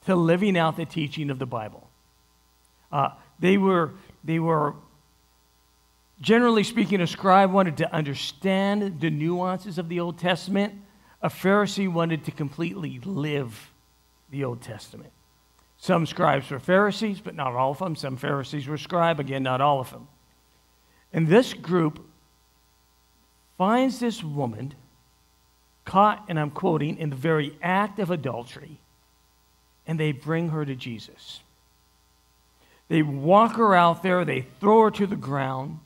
to 0.07 0.17
living 0.17 0.59
out 0.59 0.77
the 0.77 0.87
teaching 0.87 1.31
of 1.31 1.39
the 1.39 1.47
Bible. 1.47 1.89
Uh, 2.91 3.11
they, 3.39 3.57
were, 3.59 3.93
they 4.25 4.39
were 4.39 4.75
Generally 6.23 6.63
speaking, 6.63 7.01
a 7.01 7.07
scribe 7.09 7.51
wanted 7.51 7.79
to 7.79 7.93
understand 7.93 9.01
the 9.01 9.11
nuances 9.11 9.77
of 9.77 9.89
the 9.89 9.99
Old 9.99 10.21
Testament. 10.21 10.73
A 11.21 11.29
Pharisee 11.29 11.93
wanted 11.93 12.25
to 12.27 12.31
completely 12.31 13.01
live 13.01 13.73
the 14.31 14.45
Old 14.45 14.63
Testament. 14.63 15.11
Some 15.79 16.07
scribes 16.07 16.49
were 16.49 16.61
Pharisees, 16.61 17.21
but 17.21 17.35
not 17.35 17.55
all 17.55 17.73
of 17.73 17.79
them. 17.81 17.97
Some 17.97 18.17
Pharisees 18.17 18.69
were 18.69 18.79
scribe, 18.79 19.19
again, 19.19 19.43
not 19.43 19.61
all 19.61 19.81
of 19.81 19.91
them. 19.91 20.07
And 21.13 21.29
this 21.29 21.53
group 21.55 22.05
finds 23.59 24.01
this 24.01 24.23
woman 24.23 24.75
caught, 25.85 26.25
and 26.29 26.39
I'm 26.39 26.51
quoting, 26.51 26.97
in 26.99 27.11
the 27.11 27.17
very 27.17 27.57
act 27.63 27.99
of 27.99 28.11
adultery, 28.11 28.79
and 29.87 29.99
they 29.99 30.13
bring 30.13 30.51
her 30.51 30.65
to 30.65 30.75
Jesus. 30.75 31.41
They 32.89 33.03
walk 33.03 33.57
her 33.57 33.75
out 33.75 34.03
there, 34.03 34.25
they 34.25 34.43
throw 34.61 34.85
her 34.85 34.91
to 34.93 35.07
the 35.07 35.17
ground 35.17 35.81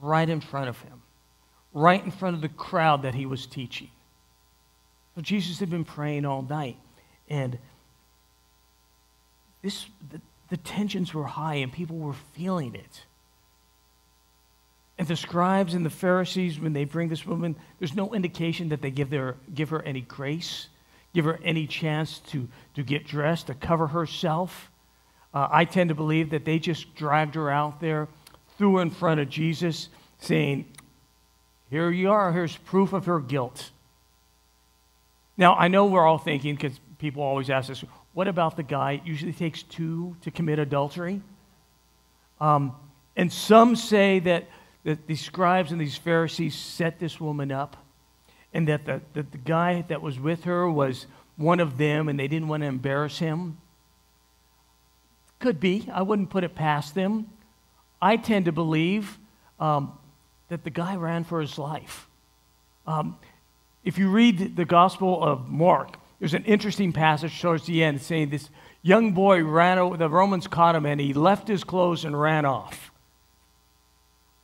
right 0.00 0.28
in 0.28 0.40
front 0.40 0.68
of 0.68 0.80
him, 0.80 1.02
right 1.72 2.02
in 2.04 2.10
front 2.10 2.34
of 2.34 2.42
the 2.42 2.48
crowd 2.48 3.02
that 3.02 3.14
he 3.14 3.24
was 3.24 3.46
teaching. 3.46 3.90
So 5.14 5.22
Jesus 5.22 5.60
had 5.60 5.70
been 5.70 5.84
praying 5.84 6.24
all 6.24 6.42
night, 6.42 6.78
and 7.28 7.58
this, 9.62 9.86
the, 10.10 10.20
the 10.50 10.56
tensions 10.56 11.14
were 11.14 11.24
high, 11.24 11.56
and 11.56 11.72
people 11.72 11.98
were 11.98 12.16
feeling 12.34 12.74
it. 12.74 13.04
And 15.02 15.08
the 15.08 15.16
scribes 15.16 15.74
and 15.74 15.84
the 15.84 15.90
Pharisees, 15.90 16.60
when 16.60 16.74
they 16.74 16.84
bring 16.84 17.08
this 17.08 17.26
woman, 17.26 17.56
there's 17.80 17.96
no 17.96 18.14
indication 18.14 18.68
that 18.68 18.82
they 18.82 18.92
give, 18.92 19.10
their, 19.10 19.34
give 19.52 19.70
her 19.70 19.82
any 19.82 20.02
grace, 20.02 20.68
give 21.12 21.24
her 21.24 21.40
any 21.42 21.66
chance 21.66 22.20
to, 22.30 22.46
to 22.76 22.84
get 22.84 23.04
dressed, 23.04 23.48
to 23.48 23.54
cover 23.54 23.88
herself. 23.88 24.70
Uh, 25.34 25.48
I 25.50 25.64
tend 25.64 25.88
to 25.88 25.96
believe 25.96 26.30
that 26.30 26.44
they 26.44 26.60
just 26.60 26.94
dragged 26.94 27.34
her 27.34 27.50
out 27.50 27.80
there 27.80 28.06
threw 28.58 28.78
in 28.78 28.90
front 28.90 29.18
of 29.18 29.28
Jesus, 29.28 29.88
saying, 30.20 30.66
Here 31.68 31.90
you 31.90 32.12
are, 32.12 32.32
here's 32.32 32.56
proof 32.56 32.92
of 32.92 33.06
her 33.06 33.18
guilt. 33.18 33.72
Now, 35.36 35.56
I 35.56 35.66
know 35.66 35.86
we're 35.86 36.06
all 36.06 36.18
thinking, 36.18 36.54
because 36.54 36.78
people 36.98 37.24
always 37.24 37.50
ask 37.50 37.70
us, 37.70 37.82
what 38.12 38.28
about 38.28 38.56
the 38.56 38.62
guy? 38.62 38.92
It 38.92 39.04
usually 39.04 39.32
takes 39.32 39.64
two 39.64 40.14
to 40.20 40.30
commit 40.30 40.60
adultery. 40.60 41.22
Um, 42.40 42.76
and 43.16 43.32
some 43.32 43.74
say 43.74 44.20
that, 44.20 44.44
that 44.84 45.06
these 45.06 45.20
scribes 45.20 45.72
and 45.72 45.80
these 45.80 45.96
Pharisees 45.96 46.54
set 46.54 46.98
this 46.98 47.20
woman 47.20 47.52
up, 47.52 47.76
and 48.52 48.68
that 48.68 48.84
the, 48.84 49.00
that 49.14 49.32
the 49.32 49.38
guy 49.38 49.84
that 49.88 50.02
was 50.02 50.18
with 50.18 50.44
her 50.44 50.70
was 50.70 51.06
one 51.36 51.60
of 51.60 51.78
them, 51.78 52.08
and 52.08 52.18
they 52.18 52.28
didn't 52.28 52.48
want 52.48 52.62
to 52.62 52.66
embarrass 52.66 53.18
him. 53.18 53.58
Could 55.38 55.60
be. 55.60 55.88
I 55.92 56.02
wouldn't 56.02 56.30
put 56.30 56.44
it 56.44 56.54
past 56.54 56.94
them. 56.94 57.26
I 58.00 58.16
tend 58.16 58.44
to 58.46 58.52
believe 58.52 59.18
um, 59.58 59.98
that 60.48 60.64
the 60.64 60.70
guy 60.70 60.96
ran 60.96 61.24
for 61.24 61.40
his 61.40 61.58
life. 61.58 62.08
Um, 62.86 63.16
if 63.84 63.98
you 63.98 64.10
read 64.10 64.56
the 64.56 64.64
Gospel 64.64 65.22
of 65.22 65.48
Mark, 65.48 65.96
there's 66.18 66.34
an 66.34 66.44
interesting 66.44 66.92
passage 66.92 67.40
towards 67.40 67.66
the 67.66 67.82
end 67.82 68.00
saying 68.00 68.30
this 68.30 68.48
young 68.82 69.12
boy 69.12 69.42
ran 69.42 69.78
over, 69.78 69.96
the 69.96 70.08
Romans 70.08 70.46
caught 70.46 70.76
him 70.76 70.86
and 70.86 71.00
he 71.00 71.12
left 71.12 71.48
his 71.48 71.64
clothes 71.64 72.04
and 72.04 72.20
ran 72.20 72.44
off. 72.44 72.91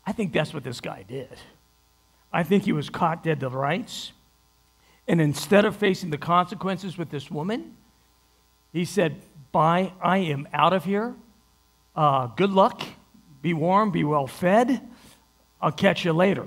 I 0.09 0.13
think 0.13 0.33
that's 0.33 0.55
what 0.55 0.65
this 0.65 0.81
guy 0.81 1.05
did. 1.07 1.37
I 2.33 2.43
think 2.43 2.65
he 2.65 2.73
was 2.73 2.89
caught 2.89 3.23
dead 3.23 3.41
to 3.41 3.51
rights. 3.51 4.13
And 5.07 5.21
instead 5.21 5.67
of 5.67 5.77
facing 5.77 6.09
the 6.09 6.17
consequences 6.17 6.97
with 6.97 7.11
this 7.11 7.31
woman, 7.31 7.77
he 8.73 8.87
said, 8.87 9.21
Bye, 9.53 9.93
I 10.01 10.17
am 10.19 10.49
out 10.55 10.73
of 10.73 10.87
here. 10.87 11.15
Uh, 11.95 12.29
good 12.29 12.49
luck. 12.49 12.81
Be 13.43 13.53
warm, 13.53 13.91
be 13.91 14.03
well 14.03 14.27
fed. 14.27 14.81
I'll 15.61 15.73
catch 15.73 16.07
you 16.07 16.15
later. 16.15 16.47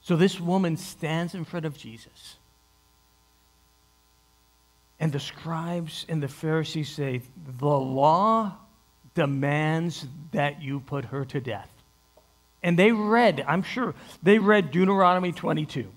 So 0.00 0.16
this 0.16 0.40
woman 0.40 0.78
stands 0.78 1.34
in 1.34 1.44
front 1.44 1.66
of 1.66 1.76
Jesus. 1.76 2.36
And 4.98 5.12
the 5.12 5.20
scribes 5.20 6.06
and 6.08 6.22
the 6.22 6.28
Pharisees 6.28 6.88
say, 6.88 7.20
The 7.58 7.66
law 7.66 8.56
demands 9.14 10.06
that 10.32 10.62
you 10.62 10.80
put 10.80 11.06
her 11.06 11.24
to 11.26 11.40
death. 11.40 11.70
And 12.62 12.78
they 12.78 12.92
read, 12.92 13.44
I'm 13.46 13.62
sure, 13.62 13.94
they 14.22 14.38
read 14.38 14.70
Deuteronomy 14.70 15.32
22. 15.32 15.90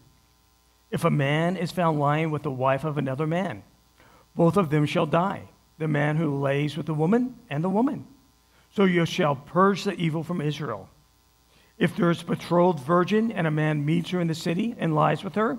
If 0.91 1.03
a 1.03 1.09
man 1.09 1.57
is 1.57 1.71
found 1.71 1.99
lying 1.99 2.31
with 2.31 2.43
the 2.43 2.51
wife 2.51 2.83
of 2.83 2.97
another 2.97 3.27
man, 3.27 3.63
both 4.35 4.57
of 4.57 4.69
them 4.69 4.85
shall 4.85 5.05
die 5.05 5.43
the 5.79 5.87
man 5.87 6.15
who 6.15 6.39
lays 6.39 6.77
with 6.77 6.85
the 6.85 6.93
woman 6.93 7.35
and 7.49 7.63
the 7.63 7.69
woman. 7.69 8.05
So 8.75 8.85
you 8.85 9.05
shall 9.05 9.35
purge 9.35 9.83
the 9.83 9.95
evil 9.95 10.23
from 10.23 10.41
Israel. 10.41 10.89
If 11.77 11.95
there 11.95 12.11
is 12.11 12.21
a 12.21 12.25
betrothed 12.25 12.79
virgin 12.79 13.31
and 13.31 13.47
a 13.47 13.51
man 13.51 13.85
meets 13.85 14.11
her 14.11 14.21
in 14.21 14.27
the 14.27 14.35
city 14.35 14.75
and 14.77 14.95
lies 14.95 15.23
with 15.23 15.35
her, 15.35 15.57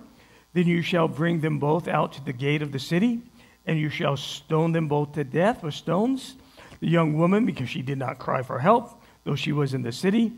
then 0.52 0.66
you 0.66 0.82
shall 0.82 1.08
bring 1.08 1.40
them 1.40 1.58
both 1.58 1.88
out 1.88 2.12
to 2.14 2.24
the 2.24 2.32
gate 2.32 2.62
of 2.62 2.72
the 2.72 2.78
city, 2.78 3.20
and 3.66 3.78
you 3.78 3.88
shall 3.88 4.16
stone 4.16 4.72
them 4.72 4.88
both 4.88 5.12
to 5.12 5.24
death 5.24 5.62
with 5.62 5.74
stones. 5.74 6.36
The 6.80 6.88
young 6.88 7.16
woman, 7.16 7.46
because 7.46 7.68
she 7.68 7.82
did 7.82 7.98
not 7.98 8.18
cry 8.18 8.42
for 8.42 8.58
help, 8.58 9.02
though 9.24 9.36
she 9.36 9.52
was 9.52 9.74
in 9.74 9.82
the 9.82 9.92
city, 9.92 10.32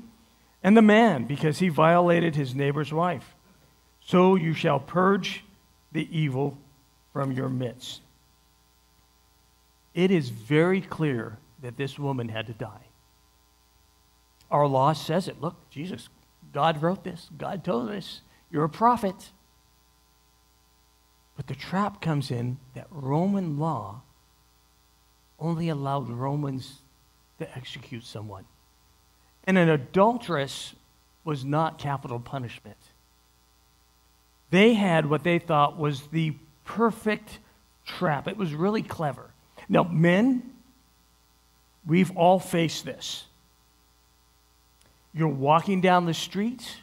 and 0.62 0.76
the 0.76 0.82
man, 0.82 1.24
because 1.24 1.58
he 1.58 1.68
violated 1.68 2.34
his 2.34 2.54
neighbor's 2.54 2.92
wife. 2.92 3.34
So 4.00 4.36
you 4.36 4.52
shall 4.54 4.80
purge 4.80 5.44
the 5.92 6.08
evil 6.16 6.58
from 7.12 7.32
your 7.32 7.48
midst. 7.48 8.02
It 9.94 10.10
is 10.10 10.28
very 10.28 10.80
clear 10.80 11.38
that 11.62 11.76
this 11.76 11.98
woman 11.98 12.28
had 12.28 12.46
to 12.48 12.52
die. 12.52 12.86
Our 14.50 14.66
law 14.66 14.92
says 14.92 15.26
it. 15.26 15.40
Look, 15.40 15.56
Jesus, 15.70 16.08
God 16.52 16.82
wrote 16.82 17.02
this. 17.02 17.30
God 17.36 17.64
told 17.64 17.90
us. 17.90 18.20
You're 18.50 18.64
a 18.64 18.68
prophet. 18.68 19.30
But 21.36 21.46
the 21.46 21.54
trap 21.54 22.00
comes 22.00 22.30
in 22.30 22.58
that 22.74 22.86
Roman 22.90 23.58
law 23.58 24.02
only 25.38 25.68
allowed 25.68 26.08
Romans 26.08 26.80
to 27.38 27.56
execute 27.56 28.04
someone. 28.04 28.44
And 29.44 29.58
an 29.58 29.68
adulteress 29.68 30.74
was 31.24 31.44
not 31.44 31.78
capital 31.78 32.18
punishment. 32.18 32.76
They 34.50 34.74
had 34.74 35.06
what 35.06 35.24
they 35.24 35.38
thought 35.38 35.78
was 35.78 36.06
the 36.08 36.34
perfect 36.64 37.38
trap. 37.84 38.28
It 38.28 38.36
was 38.36 38.54
really 38.54 38.82
clever. 38.82 39.30
Now, 39.68 39.84
men, 39.84 40.52
we've 41.86 42.16
all 42.16 42.38
faced 42.38 42.84
this. 42.84 43.24
You're 45.12 45.28
walking 45.28 45.80
down 45.80 46.06
the 46.06 46.14
street, 46.14 46.76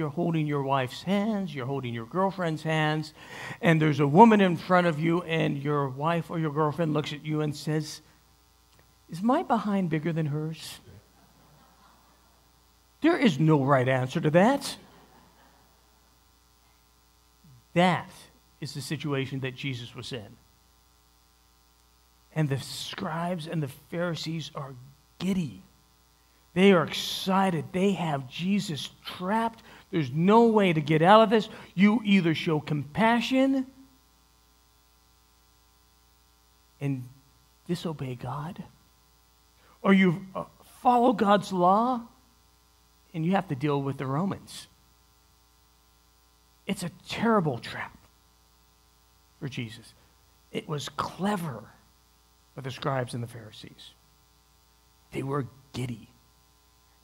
you're 0.00 0.08
holding 0.08 0.46
your 0.46 0.62
wife's 0.62 1.02
hands, 1.02 1.54
you're 1.54 1.66
holding 1.66 1.92
your 1.92 2.06
girlfriend's 2.06 2.62
hands, 2.62 3.12
and 3.60 3.80
there's 3.80 4.00
a 4.00 4.06
woman 4.06 4.40
in 4.40 4.56
front 4.56 4.86
of 4.86 4.98
you, 4.98 5.20
and 5.24 5.62
your 5.62 5.90
wife 5.90 6.30
or 6.30 6.38
your 6.38 6.50
girlfriend 6.50 6.94
looks 6.94 7.12
at 7.12 7.22
you 7.22 7.42
and 7.42 7.54
says, 7.54 8.00
Is 9.10 9.22
my 9.22 9.42
behind 9.42 9.90
bigger 9.90 10.10
than 10.10 10.24
hers? 10.24 10.80
There 13.02 13.18
is 13.18 13.38
no 13.38 13.62
right 13.62 13.86
answer 13.86 14.22
to 14.22 14.30
that. 14.30 14.74
That 17.74 18.10
is 18.62 18.72
the 18.72 18.80
situation 18.80 19.40
that 19.40 19.54
Jesus 19.54 19.94
was 19.94 20.12
in. 20.12 20.36
And 22.34 22.48
the 22.48 22.58
scribes 22.58 23.46
and 23.46 23.62
the 23.62 23.70
Pharisees 23.90 24.50
are 24.54 24.74
giddy. 25.18 25.62
They 26.54 26.72
are 26.72 26.84
excited. 26.84 27.66
They 27.72 27.92
have 27.92 28.28
Jesus 28.28 28.90
trapped. 29.04 29.62
There's 29.90 30.10
no 30.10 30.46
way 30.46 30.72
to 30.72 30.80
get 30.80 31.02
out 31.02 31.22
of 31.22 31.30
this. 31.30 31.48
You 31.74 32.00
either 32.04 32.34
show 32.34 32.60
compassion 32.60 33.66
and 36.80 37.04
disobey 37.66 38.14
God, 38.14 38.62
or 39.82 39.92
you 39.92 40.26
uh, 40.34 40.44
follow 40.80 41.12
God's 41.12 41.52
law 41.52 42.02
and 43.12 43.24
you 43.24 43.32
have 43.32 43.48
to 43.48 43.54
deal 43.54 43.82
with 43.82 43.98
the 43.98 44.06
Romans. 44.06 44.68
It's 46.66 46.82
a 46.82 46.90
terrible 47.08 47.58
trap 47.58 47.96
for 49.40 49.48
Jesus. 49.48 49.94
It 50.52 50.68
was 50.68 50.88
clever 50.88 51.64
for 52.54 52.60
the 52.60 52.70
scribes 52.70 53.14
and 53.14 53.22
the 53.22 53.28
Pharisees. 53.28 53.94
They 55.12 55.22
were 55.22 55.46
giddy. 55.72 56.08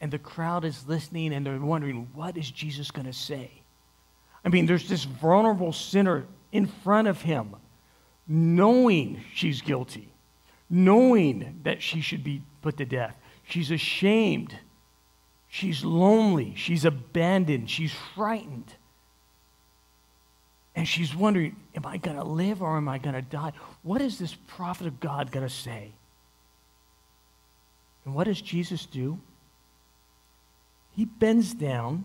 And 0.00 0.10
the 0.10 0.18
crowd 0.18 0.64
is 0.64 0.86
listening 0.86 1.32
and 1.32 1.46
they're 1.46 1.58
wondering, 1.58 2.08
what 2.12 2.36
is 2.36 2.50
Jesus 2.50 2.90
going 2.90 3.06
to 3.06 3.12
say? 3.12 3.50
I 4.44 4.48
mean, 4.48 4.66
there's 4.66 4.88
this 4.88 5.04
vulnerable 5.04 5.72
sinner 5.72 6.26
in 6.52 6.66
front 6.66 7.08
of 7.08 7.22
him, 7.22 7.56
knowing 8.28 9.24
she's 9.34 9.60
guilty, 9.60 10.12
knowing 10.68 11.60
that 11.64 11.82
she 11.82 12.00
should 12.00 12.22
be 12.22 12.42
put 12.62 12.76
to 12.76 12.84
death. 12.84 13.16
She's 13.44 13.70
ashamed. 13.70 14.56
She's 15.48 15.84
lonely. 15.84 16.54
She's 16.56 16.84
abandoned. 16.84 17.70
She's 17.70 17.92
frightened. 18.14 18.72
And 20.74 20.86
she's 20.86 21.14
wondering, 21.14 21.56
am 21.74 21.86
I 21.86 21.96
going 21.96 22.18
to 22.18 22.24
live 22.24 22.62
or 22.62 22.76
am 22.76 22.88
I 22.88 22.98
going 22.98 23.14
to 23.14 23.22
die? 23.22 23.52
What 23.82 24.02
is 24.02 24.18
this 24.18 24.34
prophet 24.34 24.86
of 24.86 25.00
God 25.00 25.32
going 25.32 25.46
to 25.46 25.52
say? 25.52 25.92
And 28.04 28.14
what 28.14 28.24
does 28.24 28.42
Jesus 28.42 28.84
do? 28.84 29.18
He 30.96 31.04
bends 31.04 31.54
down 31.54 32.04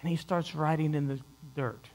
and 0.00 0.10
he 0.10 0.16
starts 0.16 0.54
writing 0.54 0.94
in 0.94 1.06
the 1.06 1.20
dirt. 1.54 1.88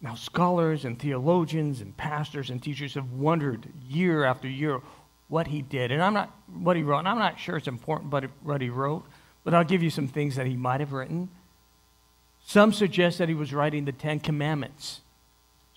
Now, 0.00 0.16
scholars 0.16 0.84
and 0.84 0.98
theologians 0.98 1.80
and 1.80 1.96
pastors 1.96 2.50
and 2.50 2.60
teachers 2.62 2.94
have 2.94 3.12
wondered 3.12 3.68
year 3.88 4.24
after 4.24 4.48
year 4.48 4.80
what 5.28 5.46
he 5.46 5.62
did. 5.62 5.92
And 5.92 6.02
I'm 6.02 6.12
not, 6.12 6.36
what 6.52 6.76
he 6.76 6.82
wrote, 6.82 6.98
and 6.98 7.08
I'm 7.08 7.18
not 7.18 7.38
sure 7.38 7.56
it's 7.56 7.68
important 7.68 8.10
but 8.10 8.24
what 8.42 8.60
he 8.60 8.68
wrote, 8.68 9.04
but 9.44 9.54
I'll 9.54 9.64
give 9.64 9.82
you 9.82 9.90
some 9.90 10.08
things 10.08 10.34
that 10.34 10.46
he 10.46 10.56
might 10.56 10.80
have 10.80 10.92
written. 10.92 11.30
Some 12.44 12.72
suggest 12.72 13.18
that 13.18 13.28
he 13.28 13.34
was 13.34 13.54
writing 13.54 13.84
the 13.84 13.92
Ten 13.92 14.18
Commandments. 14.18 15.00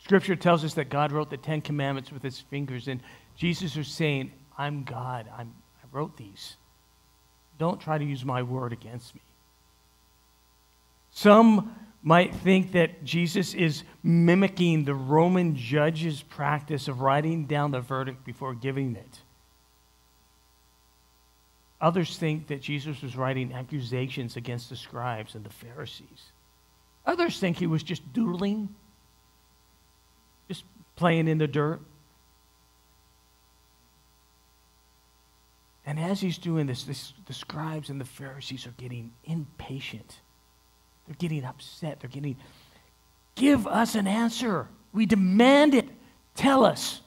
Scripture 0.04 0.36
tells 0.36 0.66
us 0.66 0.74
that 0.74 0.90
God 0.90 1.12
wrote 1.12 1.30
the 1.30 1.38
Ten 1.38 1.62
Commandments 1.62 2.12
with 2.12 2.24
his 2.24 2.40
fingers, 2.40 2.88
and 2.88 3.02
Jesus 3.36 3.78
is 3.78 3.88
saying, 3.88 4.32
I'm 4.58 4.84
God. 4.84 5.30
I'm, 5.38 5.54
I 5.82 5.88
wrote 5.92 6.18
these. 6.18 6.58
Don't 7.58 7.80
try 7.80 7.98
to 7.98 8.06
use 8.06 8.24
my 8.24 8.44
word 8.44 8.74
against 8.74 9.16
me. 9.16 9.22
Some 11.12 11.76
might 12.04 12.36
think 12.36 12.74
that 12.74 13.04
Jesus 13.04 13.54
is 13.54 13.84
mimicking 14.04 14.86
the 14.86 14.94
Roman 14.94 15.56
judge's 15.56 16.22
practice 16.22 16.88
of 16.88 17.02
writing 17.02 17.46
down 17.46 17.72
the 17.72 17.82
verdict 17.82 18.24
before 18.24 18.54
giving 18.54 18.96
it. 18.96 19.22
Others 21.80 22.18
think 22.18 22.48
that 22.48 22.62
Jesus 22.62 23.02
was 23.02 23.16
writing 23.16 23.54
accusations 23.54 24.36
against 24.36 24.70
the 24.70 24.76
scribes 24.76 25.36
and 25.36 25.44
the 25.44 25.50
Pharisees. 25.50 26.32
Others 27.06 27.40
think 27.40 27.58
he 27.58 27.68
was 27.68 27.84
just 27.84 28.14
doodling, 28.14 28.70
just 30.48 30.64
playing 30.96 31.28
in 31.28 31.38
the 31.38 31.48
dirt. 31.48 31.80
And 35.88 35.98
as 35.98 36.20
he's 36.20 36.38
doing 36.38 36.68
this, 36.68 36.84
this, 36.84 37.14
the 37.28 37.34
scribes 37.34 37.90
and 37.90 38.00
the 38.00 38.06
Pharisees 38.06 38.68
are 38.68 38.74
getting 38.78 39.14
impatient. 39.24 40.20
They're 41.08 41.16
getting 41.18 41.46
upset. 41.46 42.02
They're 42.02 42.10
getting, 42.10 42.36
give 43.36 43.66
us 43.66 43.96
an 43.96 44.06
answer. 44.06 44.68
We 44.92 45.06
demand 45.06 45.74
it. 45.74 45.88
Tell 46.36 46.66
us 46.66 47.00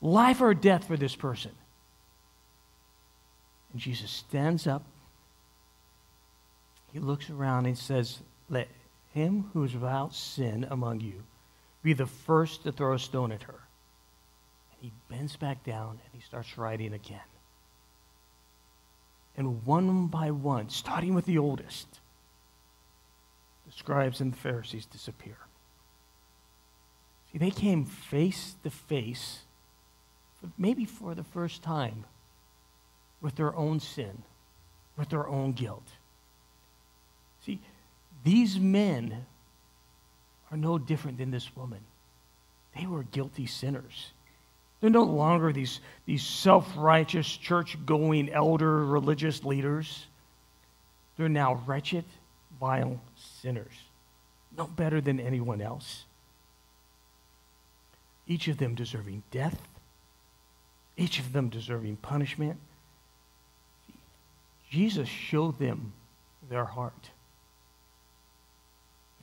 life 0.00 0.40
or 0.40 0.54
death 0.54 0.86
for 0.86 0.96
this 0.96 1.16
person. 1.16 1.50
And 3.72 3.80
Jesus 3.80 4.10
stands 4.12 4.68
up. 4.68 4.84
He 6.92 7.00
looks 7.00 7.28
around 7.28 7.66
and 7.66 7.76
says, 7.76 8.20
Let 8.48 8.68
him 9.14 9.50
who 9.52 9.64
is 9.64 9.74
without 9.74 10.14
sin 10.14 10.64
among 10.70 11.00
you 11.00 11.24
be 11.82 11.92
the 11.92 12.06
first 12.06 12.62
to 12.62 12.72
throw 12.72 12.94
a 12.94 12.98
stone 13.00 13.32
at 13.32 13.42
her. 13.42 13.60
And 14.72 14.80
he 14.80 14.92
bends 15.08 15.36
back 15.36 15.64
down 15.64 15.90
and 15.90 16.12
he 16.12 16.20
starts 16.20 16.56
writing 16.56 16.92
again. 16.92 17.18
And 19.40 19.64
one 19.64 20.08
by 20.08 20.32
one, 20.32 20.68
starting 20.68 21.14
with 21.14 21.24
the 21.24 21.38
oldest, 21.38 21.88
the 23.64 23.72
scribes 23.72 24.20
and 24.20 24.34
the 24.34 24.36
Pharisees 24.36 24.84
disappear. 24.84 25.38
See, 27.32 27.38
they 27.38 27.50
came 27.50 27.86
face 27.86 28.56
to 28.64 28.68
face, 28.68 29.44
maybe 30.58 30.84
for 30.84 31.14
the 31.14 31.24
first 31.24 31.62
time, 31.62 32.04
with 33.22 33.36
their 33.36 33.56
own 33.56 33.80
sin, 33.80 34.24
with 34.98 35.08
their 35.08 35.26
own 35.26 35.52
guilt. 35.52 35.88
See, 37.46 37.60
these 38.22 38.60
men 38.60 39.24
are 40.50 40.58
no 40.58 40.76
different 40.76 41.16
than 41.16 41.30
this 41.30 41.56
woman. 41.56 41.80
They 42.78 42.84
were 42.84 43.04
guilty 43.04 43.46
sinners. 43.46 44.12
They're 44.80 44.90
no 44.90 45.02
longer 45.02 45.52
these, 45.52 45.80
these 46.06 46.22
self 46.22 46.72
righteous, 46.76 47.28
church 47.36 47.76
going 47.84 48.30
elder 48.30 48.84
religious 48.84 49.44
leaders. 49.44 50.06
They're 51.16 51.28
now 51.28 51.62
wretched, 51.66 52.04
vile 52.58 53.00
sinners, 53.42 53.74
no 54.56 54.66
better 54.66 55.00
than 55.00 55.20
anyone 55.20 55.60
else. 55.60 56.04
Each 58.26 58.48
of 58.48 58.56
them 58.56 58.74
deserving 58.74 59.22
death, 59.30 59.60
each 60.96 61.18
of 61.18 61.32
them 61.32 61.48
deserving 61.48 61.96
punishment. 61.96 62.58
Jesus 64.70 65.08
showed 65.08 65.58
them 65.58 65.92
their 66.48 66.64
heart, 66.64 67.10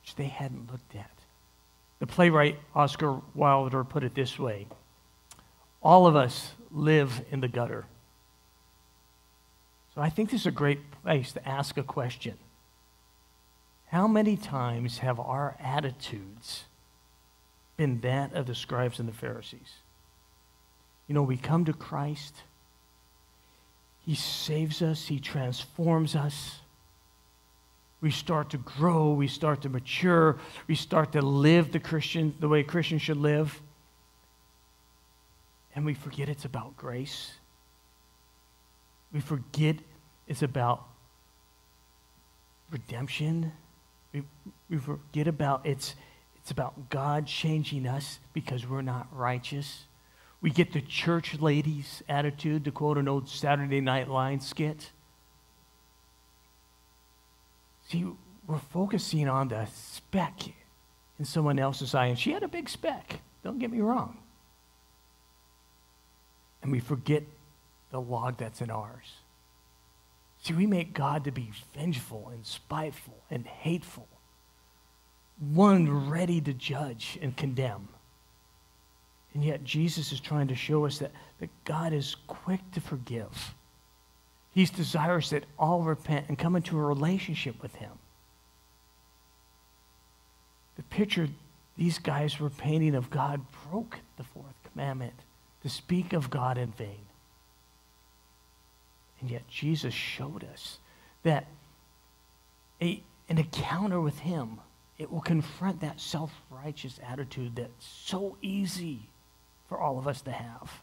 which 0.00 0.14
they 0.14 0.26
hadn't 0.26 0.70
looked 0.70 0.94
at. 0.94 1.10
The 1.98 2.06
playwright 2.06 2.60
Oscar 2.76 3.20
Wilde 3.34 3.88
put 3.88 4.04
it 4.04 4.14
this 4.14 4.38
way 4.38 4.66
All 5.82 6.06
of 6.06 6.16
us 6.16 6.52
live 6.70 7.24
in 7.30 7.40
the 7.40 7.48
gutter. 7.48 7.86
So 9.94 10.00
I 10.00 10.10
think 10.10 10.30
this 10.30 10.42
is 10.42 10.46
a 10.46 10.52
great 10.52 10.90
place 11.02 11.32
to 11.32 11.48
ask 11.48 11.76
a 11.76 11.82
question. 11.82 12.36
How 13.86 14.06
many 14.06 14.36
times 14.36 14.98
have 14.98 15.18
our 15.18 15.56
attitudes 15.60 16.64
been 17.76 18.00
that 18.00 18.34
of 18.34 18.46
the 18.46 18.54
scribes 18.54 18.98
and 18.98 19.08
the 19.08 19.14
Pharisees? 19.14 19.76
You 21.06 21.14
know, 21.14 21.22
we 21.22 21.36
come 21.38 21.64
to 21.64 21.72
Christ, 21.72 22.34
He 24.04 24.14
saves 24.14 24.82
us, 24.82 25.06
He 25.06 25.18
transforms 25.20 26.14
us 26.14 26.60
we 28.00 28.10
start 28.10 28.50
to 28.50 28.58
grow, 28.58 29.12
we 29.12 29.26
start 29.26 29.62
to 29.62 29.68
mature, 29.68 30.38
we 30.68 30.74
start 30.74 31.12
to 31.12 31.22
live 31.22 31.72
the 31.72 31.80
Christian 31.80 32.34
the 32.38 32.48
way 32.48 32.62
Christians 32.62 33.02
should 33.02 33.16
live. 33.16 33.60
And 35.78 35.86
we 35.86 35.94
forget 35.94 36.28
it's 36.28 36.44
about 36.44 36.76
grace. 36.76 37.30
We 39.12 39.20
forget 39.20 39.76
it's 40.26 40.42
about 40.42 40.82
redemption. 42.72 43.52
We, 44.12 44.24
we 44.68 44.78
forget 44.78 45.28
about 45.28 45.64
it's 45.64 45.94
it's 46.36 46.50
about 46.50 46.90
God 46.90 47.28
changing 47.28 47.86
us 47.86 48.18
because 48.32 48.66
we're 48.66 48.82
not 48.82 49.06
righteous. 49.12 49.84
We 50.40 50.50
get 50.50 50.72
the 50.72 50.80
church 50.80 51.38
ladies 51.38 52.02
attitude, 52.08 52.64
to 52.64 52.72
quote 52.72 52.98
an 52.98 53.06
old 53.06 53.28
Saturday 53.28 53.80
Night 53.80 54.08
Live 54.08 54.42
skit. 54.42 54.90
See, 57.88 58.04
we're 58.48 58.58
focusing 58.58 59.28
on 59.28 59.46
the 59.46 59.66
speck 59.66 60.42
in 61.20 61.24
someone 61.24 61.60
else's 61.60 61.94
eye, 61.94 62.06
and 62.06 62.18
she 62.18 62.32
had 62.32 62.42
a 62.42 62.48
big 62.48 62.68
speck. 62.68 63.20
Don't 63.44 63.60
get 63.60 63.70
me 63.70 63.80
wrong. 63.80 64.18
And 66.68 66.72
we 66.74 66.80
forget 66.80 67.22
the 67.90 67.98
log 67.98 68.36
that's 68.36 68.60
in 68.60 68.68
ours. 68.70 69.06
See, 70.42 70.52
we 70.52 70.66
make 70.66 70.92
God 70.92 71.24
to 71.24 71.30
be 71.30 71.50
vengeful 71.74 72.28
and 72.30 72.44
spiteful 72.44 73.16
and 73.30 73.46
hateful, 73.46 74.06
one 75.38 76.10
ready 76.10 76.42
to 76.42 76.52
judge 76.52 77.18
and 77.22 77.34
condemn. 77.34 77.88
And 79.32 79.42
yet, 79.42 79.64
Jesus 79.64 80.12
is 80.12 80.20
trying 80.20 80.48
to 80.48 80.54
show 80.54 80.84
us 80.84 80.98
that, 80.98 81.12
that 81.40 81.48
God 81.64 81.94
is 81.94 82.16
quick 82.26 82.60
to 82.72 82.82
forgive 82.82 83.54
He's 84.50 84.68
desirous 84.68 85.30
that 85.30 85.44
all 85.58 85.80
repent 85.80 86.26
and 86.28 86.38
come 86.38 86.54
into 86.54 86.78
a 86.78 86.82
relationship 86.82 87.62
with 87.62 87.74
Him. 87.76 87.92
The 90.76 90.82
picture 90.82 91.30
these 91.78 91.98
guys 91.98 92.38
were 92.38 92.50
painting 92.50 92.94
of 92.94 93.08
God 93.08 93.40
broke 93.70 94.00
the 94.18 94.24
fourth 94.24 94.54
commandment 94.70 95.14
to 95.62 95.68
speak 95.68 96.12
of 96.12 96.30
God 96.30 96.58
in 96.58 96.72
vain. 96.72 97.06
And 99.20 99.30
yet 99.30 99.48
Jesus 99.48 99.94
showed 99.94 100.44
us 100.44 100.78
that 101.24 101.46
a, 102.80 103.02
an 103.28 103.38
encounter 103.38 104.00
with 104.00 104.20
Him, 104.20 104.60
it 104.96 105.10
will 105.10 105.20
confront 105.20 105.80
that 105.80 106.00
self-righteous 106.00 107.00
attitude 107.08 107.56
that's 107.56 107.86
so 107.86 108.36
easy 108.40 109.08
for 109.68 109.78
all 109.78 109.98
of 109.98 110.06
us 110.06 110.20
to 110.22 110.32
have. 110.32 110.82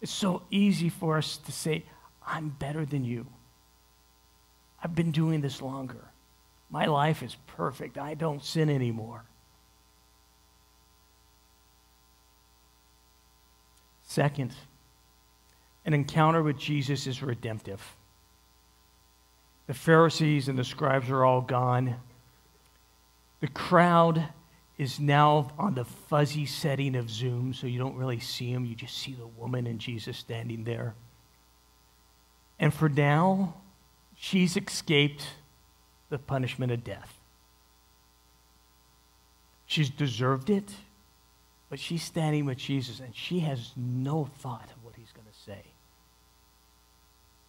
It's 0.00 0.12
so 0.12 0.42
easy 0.50 0.90
for 0.90 1.16
us 1.16 1.38
to 1.38 1.52
say, 1.52 1.84
I'm 2.26 2.50
better 2.50 2.84
than 2.84 3.04
you. 3.04 3.26
I've 4.82 4.94
been 4.94 5.10
doing 5.10 5.40
this 5.40 5.62
longer. 5.62 6.04
My 6.70 6.84
life 6.86 7.22
is 7.22 7.36
perfect. 7.46 7.96
I 7.96 8.14
don't 8.14 8.44
sin 8.44 8.68
anymore. 8.68 9.24
Second, 14.16 14.54
an 15.84 15.92
encounter 15.92 16.42
with 16.42 16.56
Jesus 16.56 17.06
is 17.06 17.22
redemptive. 17.22 17.82
The 19.66 19.74
Pharisees 19.74 20.48
and 20.48 20.58
the 20.58 20.64
scribes 20.64 21.10
are 21.10 21.22
all 21.22 21.42
gone. 21.42 21.96
The 23.40 23.48
crowd 23.48 24.26
is 24.78 24.98
now 24.98 25.52
on 25.58 25.74
the 25.74 25.84
fuzzy 25.84 26.46
setting 26.46 26.96
of 26.96 27.10
Zoom, 27.10 27.52
so 27.52 27.66
you 27.66 27.78
don't 27.78 27.96
really 27.96 28.18
see 28.18 28.50
him. 28.50 28.64
You 28.64 28.74
just 28.74 28.96
see 28.96 29.12
the 29.12 29.26
woman 29.26 29.66
and 29.66 29.78
Jesus 29.78 30.16
standing 30.16 30.64
there. 30.64 30.94
And 32.58 32.72
for 32.72 32.88
now, 32.88 33.56
she's 34.16 34.56
escaped 34.56 35.26
the 36.08 36.18
punishment 36.18 36.72
of 36.72 36.82
death. 36.82 37.18
She's 39.66 39.90
deserved 39.90 40.48
it, 40.48 40.72
but 41.68 41.80
she's 41.80 42.02
standing 42.02 42.44
with 42.44 42.58
Jesus 42.58 43.00
and 43.00 43.14
she 43.14 43.40
has 43.40 43.72
no 43.76 44.28
thought 44.38 44.70
of 44.76 44.84
what 44.84 44.94
he's 44.96 45.12
going 45.12 45.26
to 45.26 45.38
say. 45.38 45.62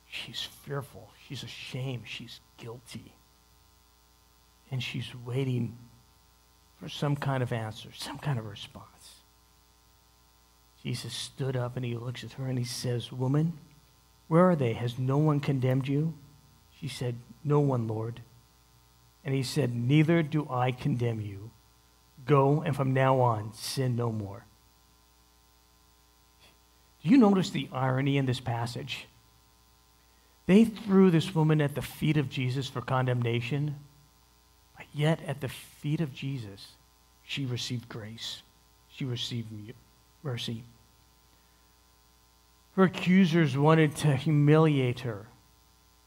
She's 0.07 0.41
fearful. 0.41 1.09
She's 1.27 1.43
ashamed. 1.43 2.03
She's 2.05 2.39
guilty. 2.57 3.13
And 4.71 4.81
she's 4.81 5.13
waiting 5.25 5.77
for 6.79 6.89
some 6.89 7.15
kind 7.15 7.43
of 7.43 7.51
answer, 7.51 7.89
some 7.93 8.17
kind 8.17 8.39
of 8.39 8.45
response. 8.45 8.85
Jesus 10.83 11.13
stood 11.13 11.55
up 11.55 11.75
and 11.75 11.85
he 11.85 11.95
looks 11.95 12.23
at 12.23 12.33
her 12.33 12.45
and 12.45 12.57
he 12.57 12.63
says, 12.63 13.11
Woman, 13.11 13.53
where 14.27 14.49
are 14.49 14.55
they? 14.55 14.73
Has 14.73 14.97
no 14.97 15.17
one 15.17 15.39
condemned 15.39 15.87
you? 15.87 16.13
She 16.79 16.87
said, 16.87 17.15
No 17.43 17.59
one, 17.59 17.87
Lord. 17.87 18.21
And 19.25 19.33
he 19.33 19.43
said, 19.43 19.75
Neither 19.75 20.23
do 20.23 20.47
I 20.49 20.71
condemn 20.71 21.19
you. 21.21 21.51
Go, 22.27 22.61
and 22.61 22.75
from 22.75 22.93
now 22.93 23.21
on, 23.21 23.53
sin 23.53 23.95
no 23.95 24.11
more. 24.11 24.43
Do 27.03 27.09
you 27.09 27.17
notice 27.17 27.49
the 27.49 27.69
irony 27.71 28.17
in 28.17 28.25
this 28.25 28.39
passage? 28.39 29.07
They 30.45 30.65
threw 30.65 31.09
this 31.09 31.33
woman 31.33 31.61
at 31.61 31.75
the 31.75 31.81
feet 31.81 32.17
of 32.17 32.29
Jesus 32.29 32.67
for 32.67 32.81
condemnation, 32.81 33.75
but 34.75 34.85
yet 34.93 35.19
at 35.25 35.41
the 35.41 35.49
feet 35.49 36.01
of 36.01 36.13
Jesus, 36.13 36.67
she 37.23 37.45
received 37.45 37.89
grace. 37.89 38.41
She 38.89 39.05
received 39.05 39.47
mercy. 40.23 40.63
Her 42.75 42.83
accusers 42.83 43.57
wanted 43.57 43.95
to 43.97 44.15
humiliate 44.15 45.01
her, 45.01 45.25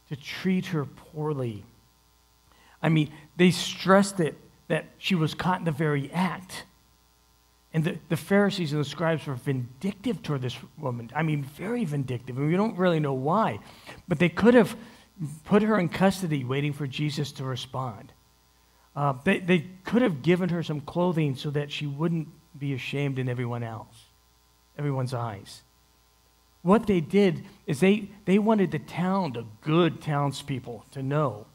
to 0.09 0.15
treat 0.15 0.67
her 0.67 0.85
poorly. 0.85 1.63
I 2.81 2.89
mean, 2.89 3.11
they 3.37 3.51
stressed 3.51 4.19
it 4.19 4.35
that 4.71 4.85
she 4.97 5.15
was 5.15 5.33
caught 5.33 5.59
in 5.59 5.65
the 5.65 5.71
very 5.71 6.11
act. 6.11 6.63
And 7.73 7.83
the, 7.83 7.97
the 8.09 8.17
Pharisees 8.17 8.73
and 8.73 8.81
the 8.81 8.87
scribes 8.87 9.25
were 9.25 9.35
vindictive 9.35 10.23
toward 10.23 10.41
this 10.41 10.57
woman. 10.77 11.09
I 11.15 11.23
mean, 11.23 11.43
very 11.43 11.85
vindictive. 11.85 12.37
And 12.37 12.47
we 12.47 12.55
don't 12.55 12.77
really 12.77 12.99
know 12.99 13.13
why. 13.13 13.59
But 14.07 14.19
they 14.19 14.29
could 14.29 14.53
have 14.53 14.75
put 15.45 15.61
her 15.61 15.79
in 15.79 15.89
custody 15.89 16.43
waiting 16.43 16.73
for 16.73 16.87
Jesus 16.87 17.31
to 17.33 17.43
respond. 17.43 18.11
Uh, 18.95 19.13
they, 19.23 19.39
they 19.39 19.67
could 19.85 20.01
have 20.01 20.21
given 20.21 20.49
her 20.49 20.63
some 20.63 20.81
clothing 20.81 21.35
so 21.35 21.49
that 21.51 21.71
she 21.71 21.87
wouldn't 21.87 22.27
be 22.57 22.73
ashamed 22.73 23.19
in 23.19 23.29
everyone 23.29 23.63
else, 23.63 24.05
everyone's 24.77 25.13
eyes 25.13 25.61
what 26.61 26.85
they 26.87 27.01
did 27.01 27.43
is 27.65 27.79
they, 27.79 28.09
they 28.25 28.37
wanted 28.37 28.71
the 28.71 28.79
town, 28.79 29.33
the 29.33 29.45
good 29.61 30.01
townspeople, 30.01 30.85
to 30.91 31.01
know 31.01 31.47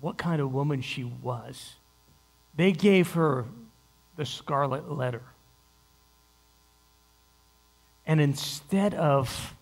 what 0.00 0.16
kind 0.16 0.40
of 0.40 0.52
woman 0.52 0.80
she 0.80 1.04
was. 1.04 1.74
They 2.54 2.72
gave 2.72 3.12
her 3.12 3.46
the 4.16 4.26
scarlet 4.26 4.90
letter. 4.90 5.22
And 8.06 8.20
instead 8.20 8.94
of 8.94 9.54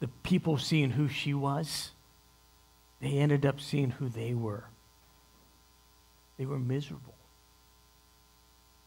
the 0.00 0.08
people 0.08 0.58
seeing 0.58 0.90
who 0.90 1.08
she 1.08 1.34
was, 1.34 1.92
they 3.00 3.18
ended 3.18 3.46
up 3.46 3.60
seeing 3.60 3.90
who 3.90 4.08
they 4.08 4.34
were. 4.34 4.64
They 6.36 6.46
were 6.46 6.58
miserable. 6.58 7.14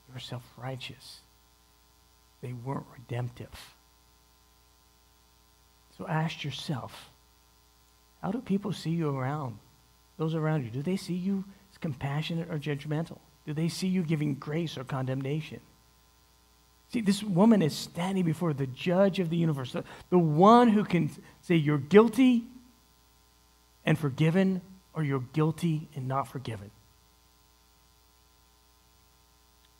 They 0.08 0.14
were 0.14 0.20
self 0.20 0.44
righteous, 0.58 1.22
they 2.42 2.54
weren't 2.54 2.88
redemptive. 2.94 3.76
So 5.98 6.08
ask 6.08 6.44
yourself 6.44 7.12
how 8.22 8.32
do 8.32 8.40
people 8.40 8.72
see 8.72 8.92
you 8.92 9.16
around? 9.16 9.58
Those 10.18 10.36
around 10.36 10.64
you, 10.64 10.70
do 10.70 10.82
they 10.82 10.98
see 10.98 11.16
you 11.16 11.44
compassionate 11.82 12.50
or 12.50 12.58
judgmental? 12.58 13.18
Do 13.46 13.54
they 13.54 13.68
see 13.68 13.88
you 13.88 14.04
giving 14.04 14.36
grace 14.36 14.78
or 14.78 14.84
condemnation? 14.84 15.60
See, 16.94 17.02
this 17.02 17.24
woman 17.24 17.62
is 17.62 17.76
standing 17.76 18.26
before 18.26 18.54
the 18.54 18.68
judge 18.68 19.20
of 19.20 19.30
the 19.30 19.38
universe, 19.38 19.72
the, 19.72 19.84
the 20.10 20.20
one 20.20 20.70
who 20.70 20.84
can 20.84 21.10
say 21.42 21.56
you're 21.56 21.78
guilty 21.78 22.44
and 23.86 23.98
forgiven, 23.98 24.62
or 24.94 25.04
you're 25.04 25.24
guilty 25.34 25.88
and 25.96 26.08
not 26.08 26.28
forgiven. 26.28 26.70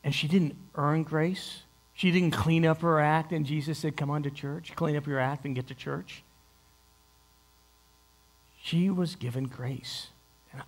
And 0.04 0.16
she 0.16 0.28
didn't 0.28 0.56
earn 0.76 1.04
grace. 1.04 1.64
She 1.94 2.12
didn't 2.12 2.32
clean 2.32 2.66
up 2.66 2.82
her 2.82 3.00
act, 3.00 3.32
and 3.32 3.46
Jesus 3.46 3.78
said, 3.78 3.98
Come 3.98 4.10
on 4.10 4.24
to 4.24 4.32
church, 4.32 4.72
clean 4.76 4.96
up 4.96 5.06
your 5.06 5.20
act 5.20 5.46
and 5.46 5.54
get 5.54 5.68
to 5.68 5.76
church. 5.76 6.24
She 8.64 8.90
was 8.90 9.16
given 9.16 9.46
grace. 9.46 10.08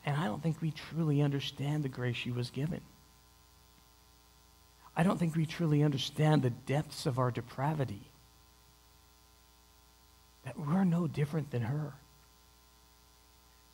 And 0.06 0.16
I 0.16 0.26
don't 0.26 0.42
think 0.42 0.62
we 0.62 0.72
truly 0.72 1.22
understand 1.22 1.84
the 1.84 1.90
grace 1.90 2.16
she 2.16 2.32
was 2.32 2.50
given. 2.50 2.82
I 4.96 5.04
don't 5.04 5.18
think 5.18 5.36
we 5.36 5.46
truly 5.46 5.84
understand 5.84 6.42
the 6.42 6.52
depths 6.52 7.06
of 7.06 7.20
our 7.20 7.32
depravity. 7.32 8.02
That 10.46 10.60
we're 10.60 10.84
no 10.84 11.08
different 11.08 11.52
than 11.52 11.64
her. 11.64 11.94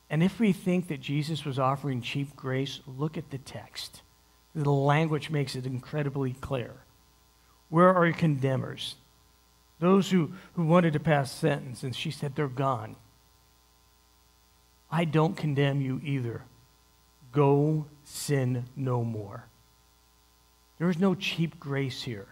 And 0.09 0.23
if 0.23 0.39
we 0.39 0.53
think 0.53 0.87
that 0.87 1.01
Jesus 1.01 1.45
was 1.45 1.59
offering 1.59 2.01
cheap 2.01 2.35
grace, 2.35 2.79
look 2.87 3.17
at 3.17 3.29
the 3.29 3.37
text. 3.37 4.01
The 4.55 4.71
language 4.71 5.29
makes 5.29 5.55
it 5.55 5.65
incredibly 5.65 6.33
clear. 6.33 6.71
Where 7.69 7.93
are 7.93 8.05
your 8.05 8.15
condemners? 8.15 8.95
Those 9.79 10.09
who, 10.09 10.31
who 10.53 10.65
wanted 10.65 10.93
to 10.93 10.99
pass 10.99 11.31
sentence, 11.31 11.83
and 11.83 11.95
she 11.95 12.11
said 12.11 12.35
they're 12.35 12.47
gone. 12.47 12.95
I 14.91 15.05
don't 15.05 15.35
condemn 15.35 15.81
you 15.81 16.01
either. 16.03 16.43
Go 17.31 17.85
sin 18.03 18.65
no 18.75 19.03
more. 19.03 19.45
There 20.79 20.89
is 20.89 20.97
no 20.97 21.13
cheap 21.13 21.59
grace 21.59 22.01
here. 22.01 22.27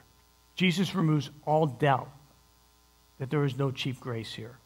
Jesus 0.56 0.96
removes 0.96 1.30
all 1.46 1.68
doubt 1.68 2.10
that 3.20 3.30
there 3.30 3.44
is 3.46 3.58
no 3.58 3.72
cheap 3.72 4.00
grace 4.00 4.34
here. 4.34 4.58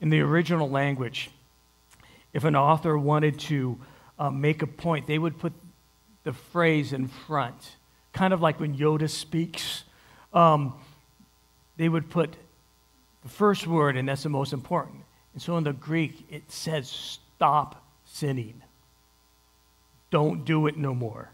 In 0.00 0.10
the 0.10 0.20
original 0.20 0.70
language, 0.70 1.30
if 2.32 2.44
an 2.44 2.56
author 2.56 2.96
wanted 2.96 3.38
to 3.40 3.78
uh, 4.18 4.30
make 4.30 4.62
a 4.62 4.66
point, 4.66 5.06
they 5.06 5.18
would 5.18 5.38
put 5.38 5.52
the 6.24 6.32
phrase 6.32 6.92
in 6.92 7.08
front, 7.08 7.76
kind 8.12 8.32
of 8.32 8.40
like 8.40 8.60
when 8.60 8.76
Yoda 8.76 9.08
speaks. 9.10 9.84
Um, 10.32 10.74
they 11.76 11.88
would 11.88 12.10
put 12.10 12.34
the 13.22 13.28
first 13.28 13.66
word, 13.66 13.96
and 13.96 14.08
that's 14.08 14.22
the 14.22 14.28
most 14.28 14.52
important. 14.52 15.02
And 15.34 15.42
so 15.42 15.56
in 15.56 15.64
the 15.64 15.72
Greek, 15.72 16.26
it 16.30 16.50
says, 16.50 16.88
stop 16.88 17.84
sinning. 18.04 18.62
Don't 20.10 20.44
do 20.44 20.66
it 20.68 20.76
no 20.76 20.94
more. 20.94 21.32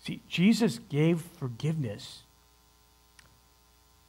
See, 0.00 0.22
Jesus 0.26 0.78
gave 0.88 1.20
forgiveness, 1.20 2.22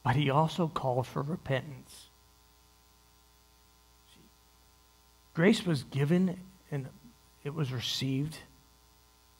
but 0.02 0.16
he 0.16 0.30
also 0.30 0.66
called 0.66 1.06
for 1.06 1.20
repentance. 1.20 2.08
See, 4.14 4.22
grace 5.34 5.66
was 5.66 5.82
given 5.82 6.40
and 6.70 6.88
it 7.44 7.54
was 7.54 7.70
received, 7.70 8.38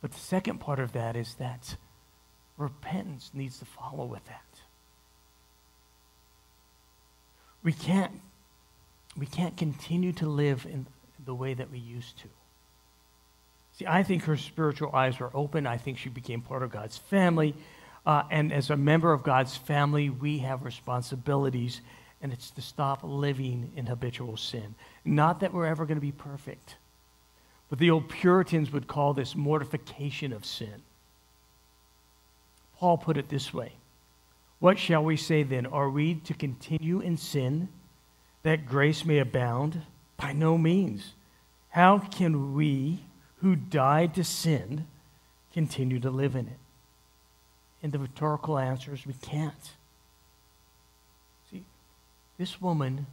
but 0.03 0.12
the 0.12 0.18
second 0.18 0.59
part 0.59 0.81
of 0.81 0.92
that 0.92 1.16
is 1.16 1.37
that 1.37 1.77
repentance 2.59 3.31
needs 3.33 3.59
to 3.61 3.64
follow 3.64 4.05
with 4.05 4.27
that. 4.27 4.44
We 7.62 7.73
can't 7.73 8.20
we 9.16 9.27
can't 9.27 9.57
continue 9.57 10.12
to 10.14 10.27
live 10.27 10.66
in 10.66 10.87
the 11.25 11.35
way 11.35 11.55
that 11.55 11.70
we 11.70 11.79
used 11.79 12.18
to. 12.18 12.29
See, 13.73 13.87
I 13.87 14.03
think 14.03 14.25
her 14.25 14.37
spiritual 14.37 14.94
eyes 14.94 15.18
were 15.18 15.31
open. 15.35 15.66
I 15.66 15.77
think 15.77 15.99
she 15.99 16.09
became 16.09 16.42
part 16.42 16.62
of 16.62 16.70
God's 16.70 16.99
family. 16.99 17.55
Uh, 18.05 18.23
and 18.31 18.53
as 18.53 18.70
a 18.70 18.77
member 18.77 19.12
of 19.12 19.23
God's 19.23 19.57
family, 19.57 20.11
we 20.11 20.38
have 20.38 20.64
responsibilities, 20.64 21.81
and 22.23 22.33
it's 22.33 22.51
to 22.53 22.62
stop 22.62 23.01
living 23.03 23.73
in 23.77 23.87
habitual 23.87 24.37
sin. 24.37 24.75
Not 25.05 25.40
that 25.40 25.53
we're 25.53 25.66
ever 25.66 25.87
going 25.87 25.96
to 25.96 26.03
be 26.03 26.12
perfect, 26.12 26.77
but 27.68 27.79
the 27.79 27.90
old 27.90 28.09
Puritans 28.09 28.73
would 28.73 28.87
call 28.87 29.14
this 29.14 29.37
mortification 29.37 30.33
of 30.33 30.44
sin. 30.44 30.83
Paul 32.79 32.96
put 32.99 33.18
it 33.18 33.29
this 33.29 33.53
way 33.53 33.73
What 34.59 34.79
shall 34.79 35.05
we 35.05 35.16
say 35.16 35.42
then? 35.42 35.66
Are 35.66 35.90
we 35.90 36.14
to 36.16 36.35
continue 36.35 37.01
in 37.01 37.16
sin? 37.16 37.68
That 38.42 38.66
grace 38.66 39.05
may 39.05 39.18
abound? 39.18 39.83
By 40.16 40.33
no 40.33 40.59
means. 40.59 41.14
How 41.70 41.98
can 41.98 42.55
we 42.55 43.05
who 43.37 43.57
died 43.57 44.14
to 44.14 44.24
sin 44.24 44.87
continue 45.53 46.00
to 46.00 46.11
live 46.11 46.35
in 46.35 46.46
it? 46.46 46.59
And 47.83 47.92
the 47.92 47.98
rhetorical 47.98 48.59
answer 48.59 48.92
is 48.92 49.07
we 49.07 49.14
can't. 49.14 49.70
See, 51.50 51.64
this 52.38 52.61
woman 52.61 53.07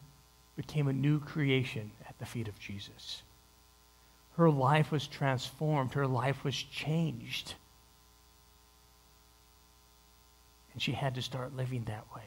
became 0.56 0.88
a 0.88 0.94
new 0.94 1.20
creation 1.20 1.92
at 2.08 2.18
the 2.20 2.26
feet 2.26 2.48
of 2.48 2.60
Jesus. 2.60 3.22
Her 4.36 4.50
life 4.50 4.92
was 4.92 5.08
transformed, 5.08 5.94
her 5.94 6.08
life 6.08 6.44
was 6.44 6.56
changed. 6.56 7.56
And 10.74 10.82
she 10.82 10.92
had 10.92 11.16
to 11.16 11.22
start 11.22 11.56
living 11.56 11.86
that 11.86 12.06
way. 12.16 12.24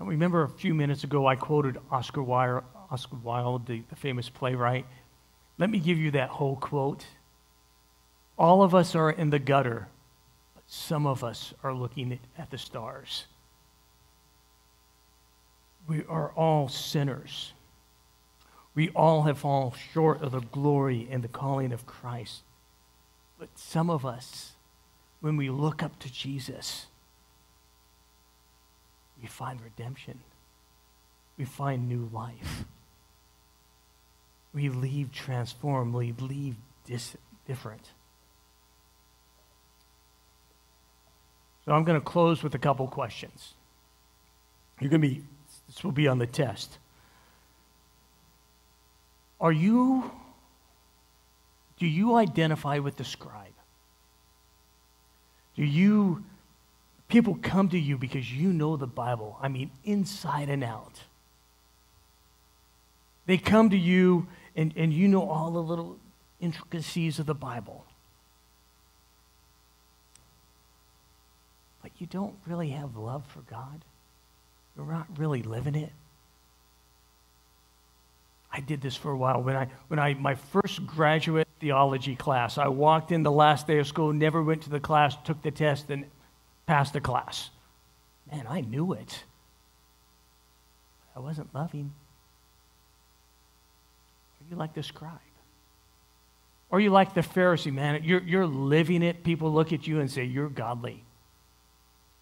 Remember 0.00 0.42
a 0.42 0.48
few 0.48 0.74
minutes 0.74 1.04
ago, 1.04 1.26
I 1.26 1.36
quoted 1.36 1.76
Oscar 1.90 2.22
Wilde, 2.22 2.64
Oscar 2.90 3.16
Wilde 3.16 3.66
the, 3.66 3.82
the 3.90 3.96
famous 3.96 4.28
playwright. 4.28 4.86
Let 5.58 5.68
me 5.68 5.78
give 5.78 5.98
you 5.98 6.12
that 6.12 6.30
whole 6.30 6.56
quote. 6.56 7.04
All 8.38 8.62
of 8.62 8.74
us 8.74 8.94
are 8.94 9.10
in 9.10 9.28
the 9.28 9.38
gutter, 9.38 9.88
but 10.54 10.64
some 10.66 11.06
of 11.06 11.22
us 11.22 11.52
are 11.62 11.74
looking 11.74 12.18
at 12.38 12.50
the 12.50 12.56
stars. 12.56 13.26
We 15.86 16.04
are 16.08 16.30
all 16.30 16.68
sinners. 16.68 17.52
We 18.74 18.88
all 18.90 19.22
have 19.22 19.38
fallen 19.38 19.72
short 19.92 20.22
of 20.22 20.32
the 20.32 20.40
glory 20.40 21.08
and 21.10 21.22
the 21.22 21.28
calling 21.28 21.72
of 21.72 21.86
Christ. 21.86 22.42
But 23.38 23.50
some 23.58 23.90
of 23.90 24.06
us, 24.06 24.52
when 25.20 25.36
we 25.36 25.50
look 25.50 25.82
up 25.82 25.98
to 25.98 26.12
Jesus, 26.12 26.86
we 29.20 29.28
find 29.28 29.60
redemption. 29.60 30.20
We 31.36 31.44
find 31.44 31.88
new 31.88 32.08
life. 32.12 32.64
We 34.52 34.68
leave 34.68 35.12
transformed. 35.12 35.94
We 35.94 36.12
leave 36.18 36.56
dis- 36.86 37.16
different. 37.46 37.90
So 41.64 41.72
I'm 41.72 41.84
going 41.84 42.00
to 42.00 42.04
close 42.04 42.42
with 42.42 42.54
a 42.54 42.58
couple 42.58 42.86
questions. 42.88 43.54
You're 44.80 44.90
going 44.90 45.02
to 45.02 45.08
be, 45.08 45.22
this 45.68 45.84
will 45.84 45.92
be 45.92 46.08
on 46.08 46.18
the 46.18 46.26
test. 46.26 46.78
Are 49.40 49.52
you, 49.52 50.10
do 51.78 51.86
you 51.86 52.16
identify 52.16 52.78
with 52.78 52.96
the 52.96 53.04
scribe? 53.04 53.52
Do 55.56 55.64
you 55.64 56.24
People 57.10 57.36
come 57.42 57.68
to 57.70 57.78
you 57.78 57.98
because 57.98 58.32
you 58.32 58.52
know 58.52 58.76
the 58.76 58.86
Bible. 58.86 59.36
I 59.42 59.48
mean, 59.48 59.72
inside 59.84 60.48
and 60.48 60.62
out. 60.62 61.02
They 63.26 63.36
come 63.36 63.70
to 63.70 63.76
you 63.76 64.28
and, 64.54 64.72
and 64.76 64.92
you 64.92 65.08
know 65.08 65.28
all 65.28 65.50
the 65.50 65.62
little 65.62 65.98
intricacies 66.40 67.18
of 67.18 67.26
the 67.26 67.34
Bible. 67.34 67.84
But 71.82 71.90
you 71.98 72.06
don't 72.06 72.36
really 72.46 72.70
have 72.70 72.96
love 72.96 73.26
for 73.26 73.40
God. 73.40 73.84
You're 74.76 74.86
not 74.86 75.06
really 75.18 75.42
living 75.42 75.74
it. 75.74 75.92
I 78.52 78.60
did 78.60 78.80
this 78.80 78.94
for 78.94 79.10
a 79.10 79.16
while. 79.16 79.42
When 79.42 79.56
I, 79.56 79.66
when 79.88 79.98
I, 79.98 80.14
my 80.14 80.36
first 80.36 80.86
graduate 80.86 81.48
theology 81.58 82.14
class, 82.14 82.56
I 82.56 82.68
walked 82.68 83.10
in 83.10 83.24
the 83.24 83.32
last 83.32 83.66
day 83.66 83.78
of 83.78 83.88
school, 83.88 84.12
never 84.12 84.42
went 84.42 84.62
to 84.62 84.70
the 84.70 84.80
class, 84.80 85.16
took 85.24 85.42
the 85.42 85.50
test, 85.50 85.90
and 85.90 86.04
passed 86.70 86.92
the 86.92 87.00
class. 87.00 87.50
Man, 88.30 88.46
I 88.48 88.60
knew 88.60 88.92
it. 88.92 89.24
I 91.16 91.18
wasn't 91.18 91.52
loving. 91.52 91.92
Are 94.40 94.46
you 94.48 94.54
like 94.56 94.74
the 94.74 94.84
scribe? 94.84 95.18
Or 96.70 96.78
are 96.78 96.80
you 96.80 96.90
like 96.90 97.14
the 97.14 97.22
Pharisee, 97.22 97.72
man? 97.72 98.04
You're, 98.04 98.22
you're 98.22 98.46
living 98.46 99.02
it. 99.02 99.24
People 99.24 99.52
look 99.52 99.72
at 99.72 99.88
you 99.88 99.98
and 99.98 100.08
say, 100.08 100.22
You're 100.22 100.48
godly. 100.48 101.02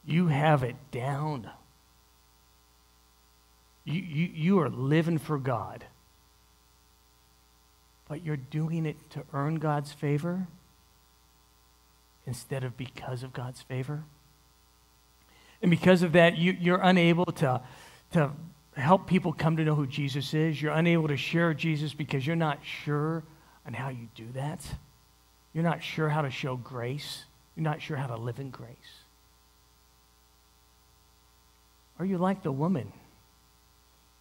You 0.07 0.29
have 0.29 0.63
it 0.63 0.77
down. 0.91 1.51
You, 3.85 4.01
you, 4.01 4.31
you 4.35 4.61
are 4.61 4.71
living 4.71 5.19
for 5.19 5.37
God. 5.37 5.85
But 8.09 8.25
you're 8.25 8.39
doing 8.39 8.87
it 8.87 8.97
to 9.11 9.25
earn 9.35 9.57
God's 9.57 9.93
favor? 9.93 10.49
instead 12.29 12.63
of 12.63 12.77
because 12.77 13.23
of 13.23 13.33
God's 13.33 13.63
favor. 13.63 14.05
And 15.63 15.71
because 15.71 16.03
of 16.03 16.13
that, 16.13 16.39
you, 16.39 16.57
you're 16.59 16.81
unable 16.81 17.27
to, 17.27 17.61
to 18.13 18.31
help 18.75 19.07
people 19.07 19.33
come 19.33 19.57
to 19.57 19.65
know 19.65 19.75
who 19.75 19.87
Jesus 19.87 20.35
is. 20.35 20.61
You're 20.61 20.73
unable 20.73 21.09
to 21.09 21.17
share 21.17 21.53
Jesus 21.55 21.95
because 21.95 22.27
you're 22.27 22.37
not 22.37 22.59
sure 22.63 23.25
on 23.67 23.75
how 23.75 23.89
you 23.89 24.09
do 24.15 24.27
that. 24.35 24.61
You're 25.53 25.65
not 25.65 25.83
sure 25.83 26.09
how 26.09 26.23
to 26.23 26.31
show 26.31 26.57
grace. 26.57 27.25
You're 27.57 27.65
not 27.65 27.83
sure 27.83 27.97
how 27.97 28.07
to 28.07 28.17
live 28.17 28.39
in 28.39 28.51
grace. 28.51 28.77
Are 31.99 32.05
you 32.05 32.19
like 32.19 32.43
the 32.43 32.53
woman 32.53 32.93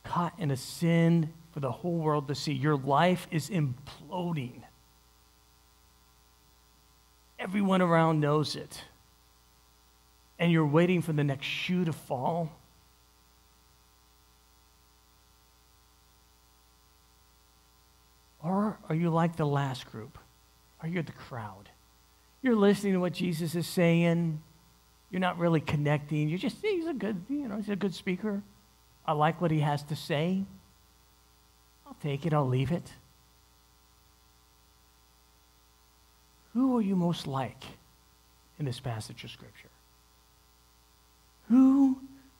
caught 0.03 0.33
in 0.39 0.49
a 0.49 0.57
sin 0.57 1.31
for 1.51 1.59
the 1.59 1.71
whole 1.71 1.97
world 1.97 2.27
to 2.29 2.35
see? 2.35 2.53
Your 2.53 2.75
life 2.75 3.27
is 3.29 3.51
imploding. 3.51 4.63
Everyone 7.37 7.83
around 7.83 8.19
knows 8.19 8.55
it. 8.55 8.81
And 10.39 10.51
you're 10.51 10.65
waiting 10.65 11.01
for 11.01 11.13
the 11.13 11.23
next 11.23 11.45
shoe 11.45 11.85
to 11.85 11.93
fall. 11.93 12.51
Or 18.43 18.77
are 18.87 18.95
you 18.95 19.09
like 19.09 19.35
the 19.35 19.45
last 19.45 19.91
group? 19.91 20.17
Are 20.81 20.87
you 20.87 21.01
the 21.01 21.11
crowd? 21.11 21.69
You're 22.41 22.55
listening 22.55 22.93
to 22.93 22.99
what 22.99 23.13
Jesus 23.13 23.55
is 23.55 23.67
saying. 23.67 24.41
You're 25.09 25.21
not 25.21 25.39
really 25.39 25.61
connecting. 25.61 26.29
You're 26.29 26.37
just, 26.37 26.57
he's 26.61 26.87
a 26.87 26.93
good, 26.93 27.23
you 27.29 27.47
know, 27.47 27.57
he's 27.57 27.69
a 27.69 27.75
good 27.75 27.95
speaker. 27.95 28.43
I 29.05 29.13
like 29.13 29.41
what 29.41 29.51
he 29.51 29.61
has 29.61 29.83
to 29.83 29.95
say. 29.95 30.43
I'll 31.85 31.97
take 32.01 32.25
it, 32.25 32.33
I'll 32.33 32.47
leave 32.47 32.71
it. 32.71 32.91
Who 36.53 36.77
are 36.77 36.81
you 36.81 36.95
most 36.95 37.27
like 37.27 37.63
in 38.59 38.65
this 38.65 38.79
passage 38.79 39.23
of 39.23 39.31
Scripture? 39.31 39.69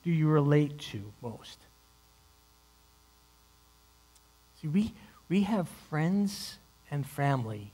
Do 0.04 0.10
you 0.10 0.28
relate 0.28 0.78
to 0.92 1.12
most? 1.22 1.58
See, 4.60 4.68
we, 4.68 4.92
we 5.28 5.42
have 5.42 5.68
friends 5.88 6.58
and 6.90 7.06
family 7.06 7.72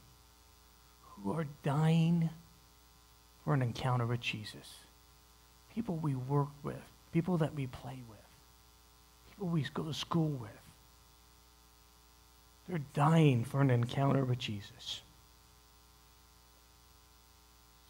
who 1.03 1.33
are 1.33 1.47
dying 1.63 2.31
for 3.45 3.55
an 3.55 3.63
encounter 3.63 4.07
with 4.07 4.21
Jesus. 4.21 4.75
People 5.75 5.97
we 5.97 6.15
work 6.15 6.49
with, 6.63 6.83
people 7.13 7.39
that 7.39 7.55
we 7.55 7.67
play 7.67 7.99
with, 8.09 8.19
people 9.31 9.49
we 9.49 9.65
go 9.75 9.85
to 9.85 9.95
school 9.95 10.29
with. 10.29 10.51
They're 12.69 12.81
dying 12.95 13.45
for 13.45 13.61
an 13.61 13.71
encounter 13.71 14.25
with 14.25 14.39
Jesus. 14.39 15.03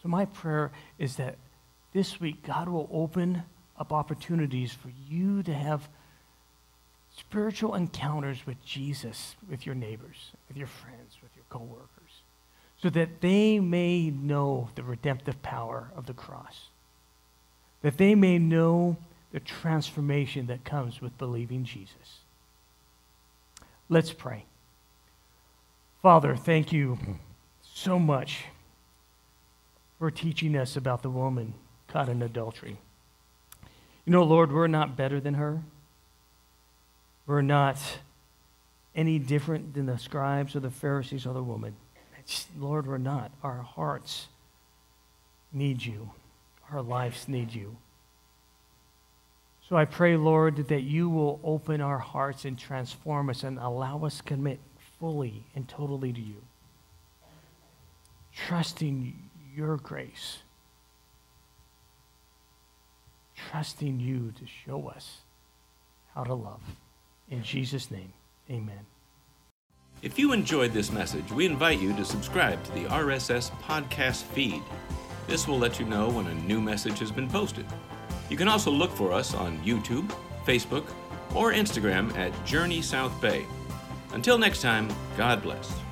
So, 0.02 0.08
my 0.08 0.24
prayer 0.24 0.72
is 0.98 1.16
that 1.16 1.36
this 1.92 2.20
week 2.20 2.42
God 2.42 2.68
will 2.68 2.88
open 2.92 3.44
up 3.78 3.92
opportunities 3.92 4.72
for 4.72 4.90
you 5.08 5.42
to 5.42 5.52
have 5.52 5.88
spiritual 7.16 7.74
encounters 7.74 8.46
with 8.46 8.62
Jesus, 8.64 9.36
with 9.48 9.66
your 9.66 9.74
neighbors, 9.74 10.32
with 10.48 10.56
your 10.56 10.66
friends, 10.66 11.16
with 11.22 11.30
your 11.36 11.44
coworkers, 11.48 12.22
so 12.80 12.90
that 12.90 13.20
they 13.20 13.60
may 13.60 14.10
know 14.10 14.68
the 14.74 14.82
redemptive 14.82 15.40
power 15.42 15.90
of 15.96 16.06
the 16.06 16.14
cross, 16.14 16.68
that 17.82 17.98
they 17.98 18.14
may 18.14 18.38
know 18.38 18.96
the 19.32 19.40
transformation 19.40 20.46
that 20.46 20.64
comes 20.64 21.00
with 21.00 21.16
believing 21.18 21.64
Jesus. 21.64 22.20
Let's 23.88 24.12
pray. 24.12 24.44
Father, 26.02 26.36
thank 26.36 26.72
you 26.72 26.98
so 27.62 27.98
much 27.98 28.44
for 29.98 30.10
teaching 30.10 30.56
us 30.56 30.76
about 30.76 31.02
the 31.02 31.10
woman 31.10 31.54
caught 31.88 32.08
in 32.08 32.22
adultery. 32.22 32.78
You 34.04 34.12
know, 34.12 34.22
Lord, 34.22 34.52
we're 34.52 34.66
not 34.66 34.96
better 34.96 35.20
than 35.20 35.34
her. 35.34 35.62
We're 37.26 37.42
not 37.42 37.78
any 38.94 39.18
different 39.18 39.74
than 39.74 39.86
the 39.86 39.98
scribes 39.98 40.54
or 40.54 40.60
the 40.60 40.70
Pharisees 40.70 41.26
or 41.26 41.34
the 41.34 41.42
woman. 41.42 41.74
Lord, 42.58 42.86
we're 42.86 42.98
not. 42.98 43.32
Our 43.42 43.58
hearts 43.58 44.28
need 45.52 45.84
you, 45.84 46.10
our 46.70 46.82
lives 46.82 47.28
need 47.28 47.52
you. 47.52 47.76
So 49.68 49.76
I 49.76 49.86
pray, 49.86 50.16
Lord, 50.16 50.68
that 50.68 50.82
you 50.82 51.08
will 51.08 51.40
open 51.42 51.80
our 51.80 51.98
hearts 51.98 52.44
and 52.44 52.58
transform 52.58 53.30
us 53.30 53.44
and 53.44 53.58
allow 53.58 54.04
us 54.04 54.18
to 54.18 54.22
commit 54.22 54.60
fully 55.00 55.44
and 55.54 55.66
totally 55.66 56.12
to 56.12 56.20
you, 56.20 56.42
trusting 58.34 59.30
your 59.54 59.76
grace, 59.78 60.38
trusting 63.34 64.00
you 64.00 64.32
to 64.38 64.46
show 64.46 64.88
us 64.88 65.18
how 66.14 66.24
to 66.24 66.34
love. 66.34 66.62
In 67.30 67.42
Jesus' 67.42 67.90
name, 67.90 68.12
amen. 68.50 68.86
If 70.02 70.18
you 70.18 70.32
enjoyed 70.32 70.72
this 70.72 70.92
message, 70.92 71.32
we 71.32 71.46
invite 71.46 71.80
you 71.80 71.94
to 71.94 72.04
subscribe 72.04 72.62
to 72.64 72.72
the 72.72 72.84
RSS 72.84 73.50
podcast 73.62 74.24
feed. 74.24 74.62
This 75.26 75.48
will 75.48 75.58
let 75.58 75.80
you 75.80 75.86
know 75.86 76.10
when 76.10 76.26
a 76.26 76.34
new 76.34 76.60
message 76.60 76.98
has 76.98 77.10
been 77.10 77.28
posted. 77.28 77.64
You 78.28 78.36
can 78.36 78.48
also 78.48 78.70
look 78.70 78.90
for 78.90 79.12
us 79.12 79.34
on 79.34 79.58
YouTube, 79.58 80.14
Facebook, 80.44 80.84
or 81.34 81.52
Instagram 81.52 82.14
at 82.16 82.32
Journey 82.44 82.82
South 82.82 83.18
Bay. 83.20 83.46
Until 84.12 84.38
next 84.38 84.60
time, 84.60 84.88
God 85.16 85.42
bless. 85.42 85.83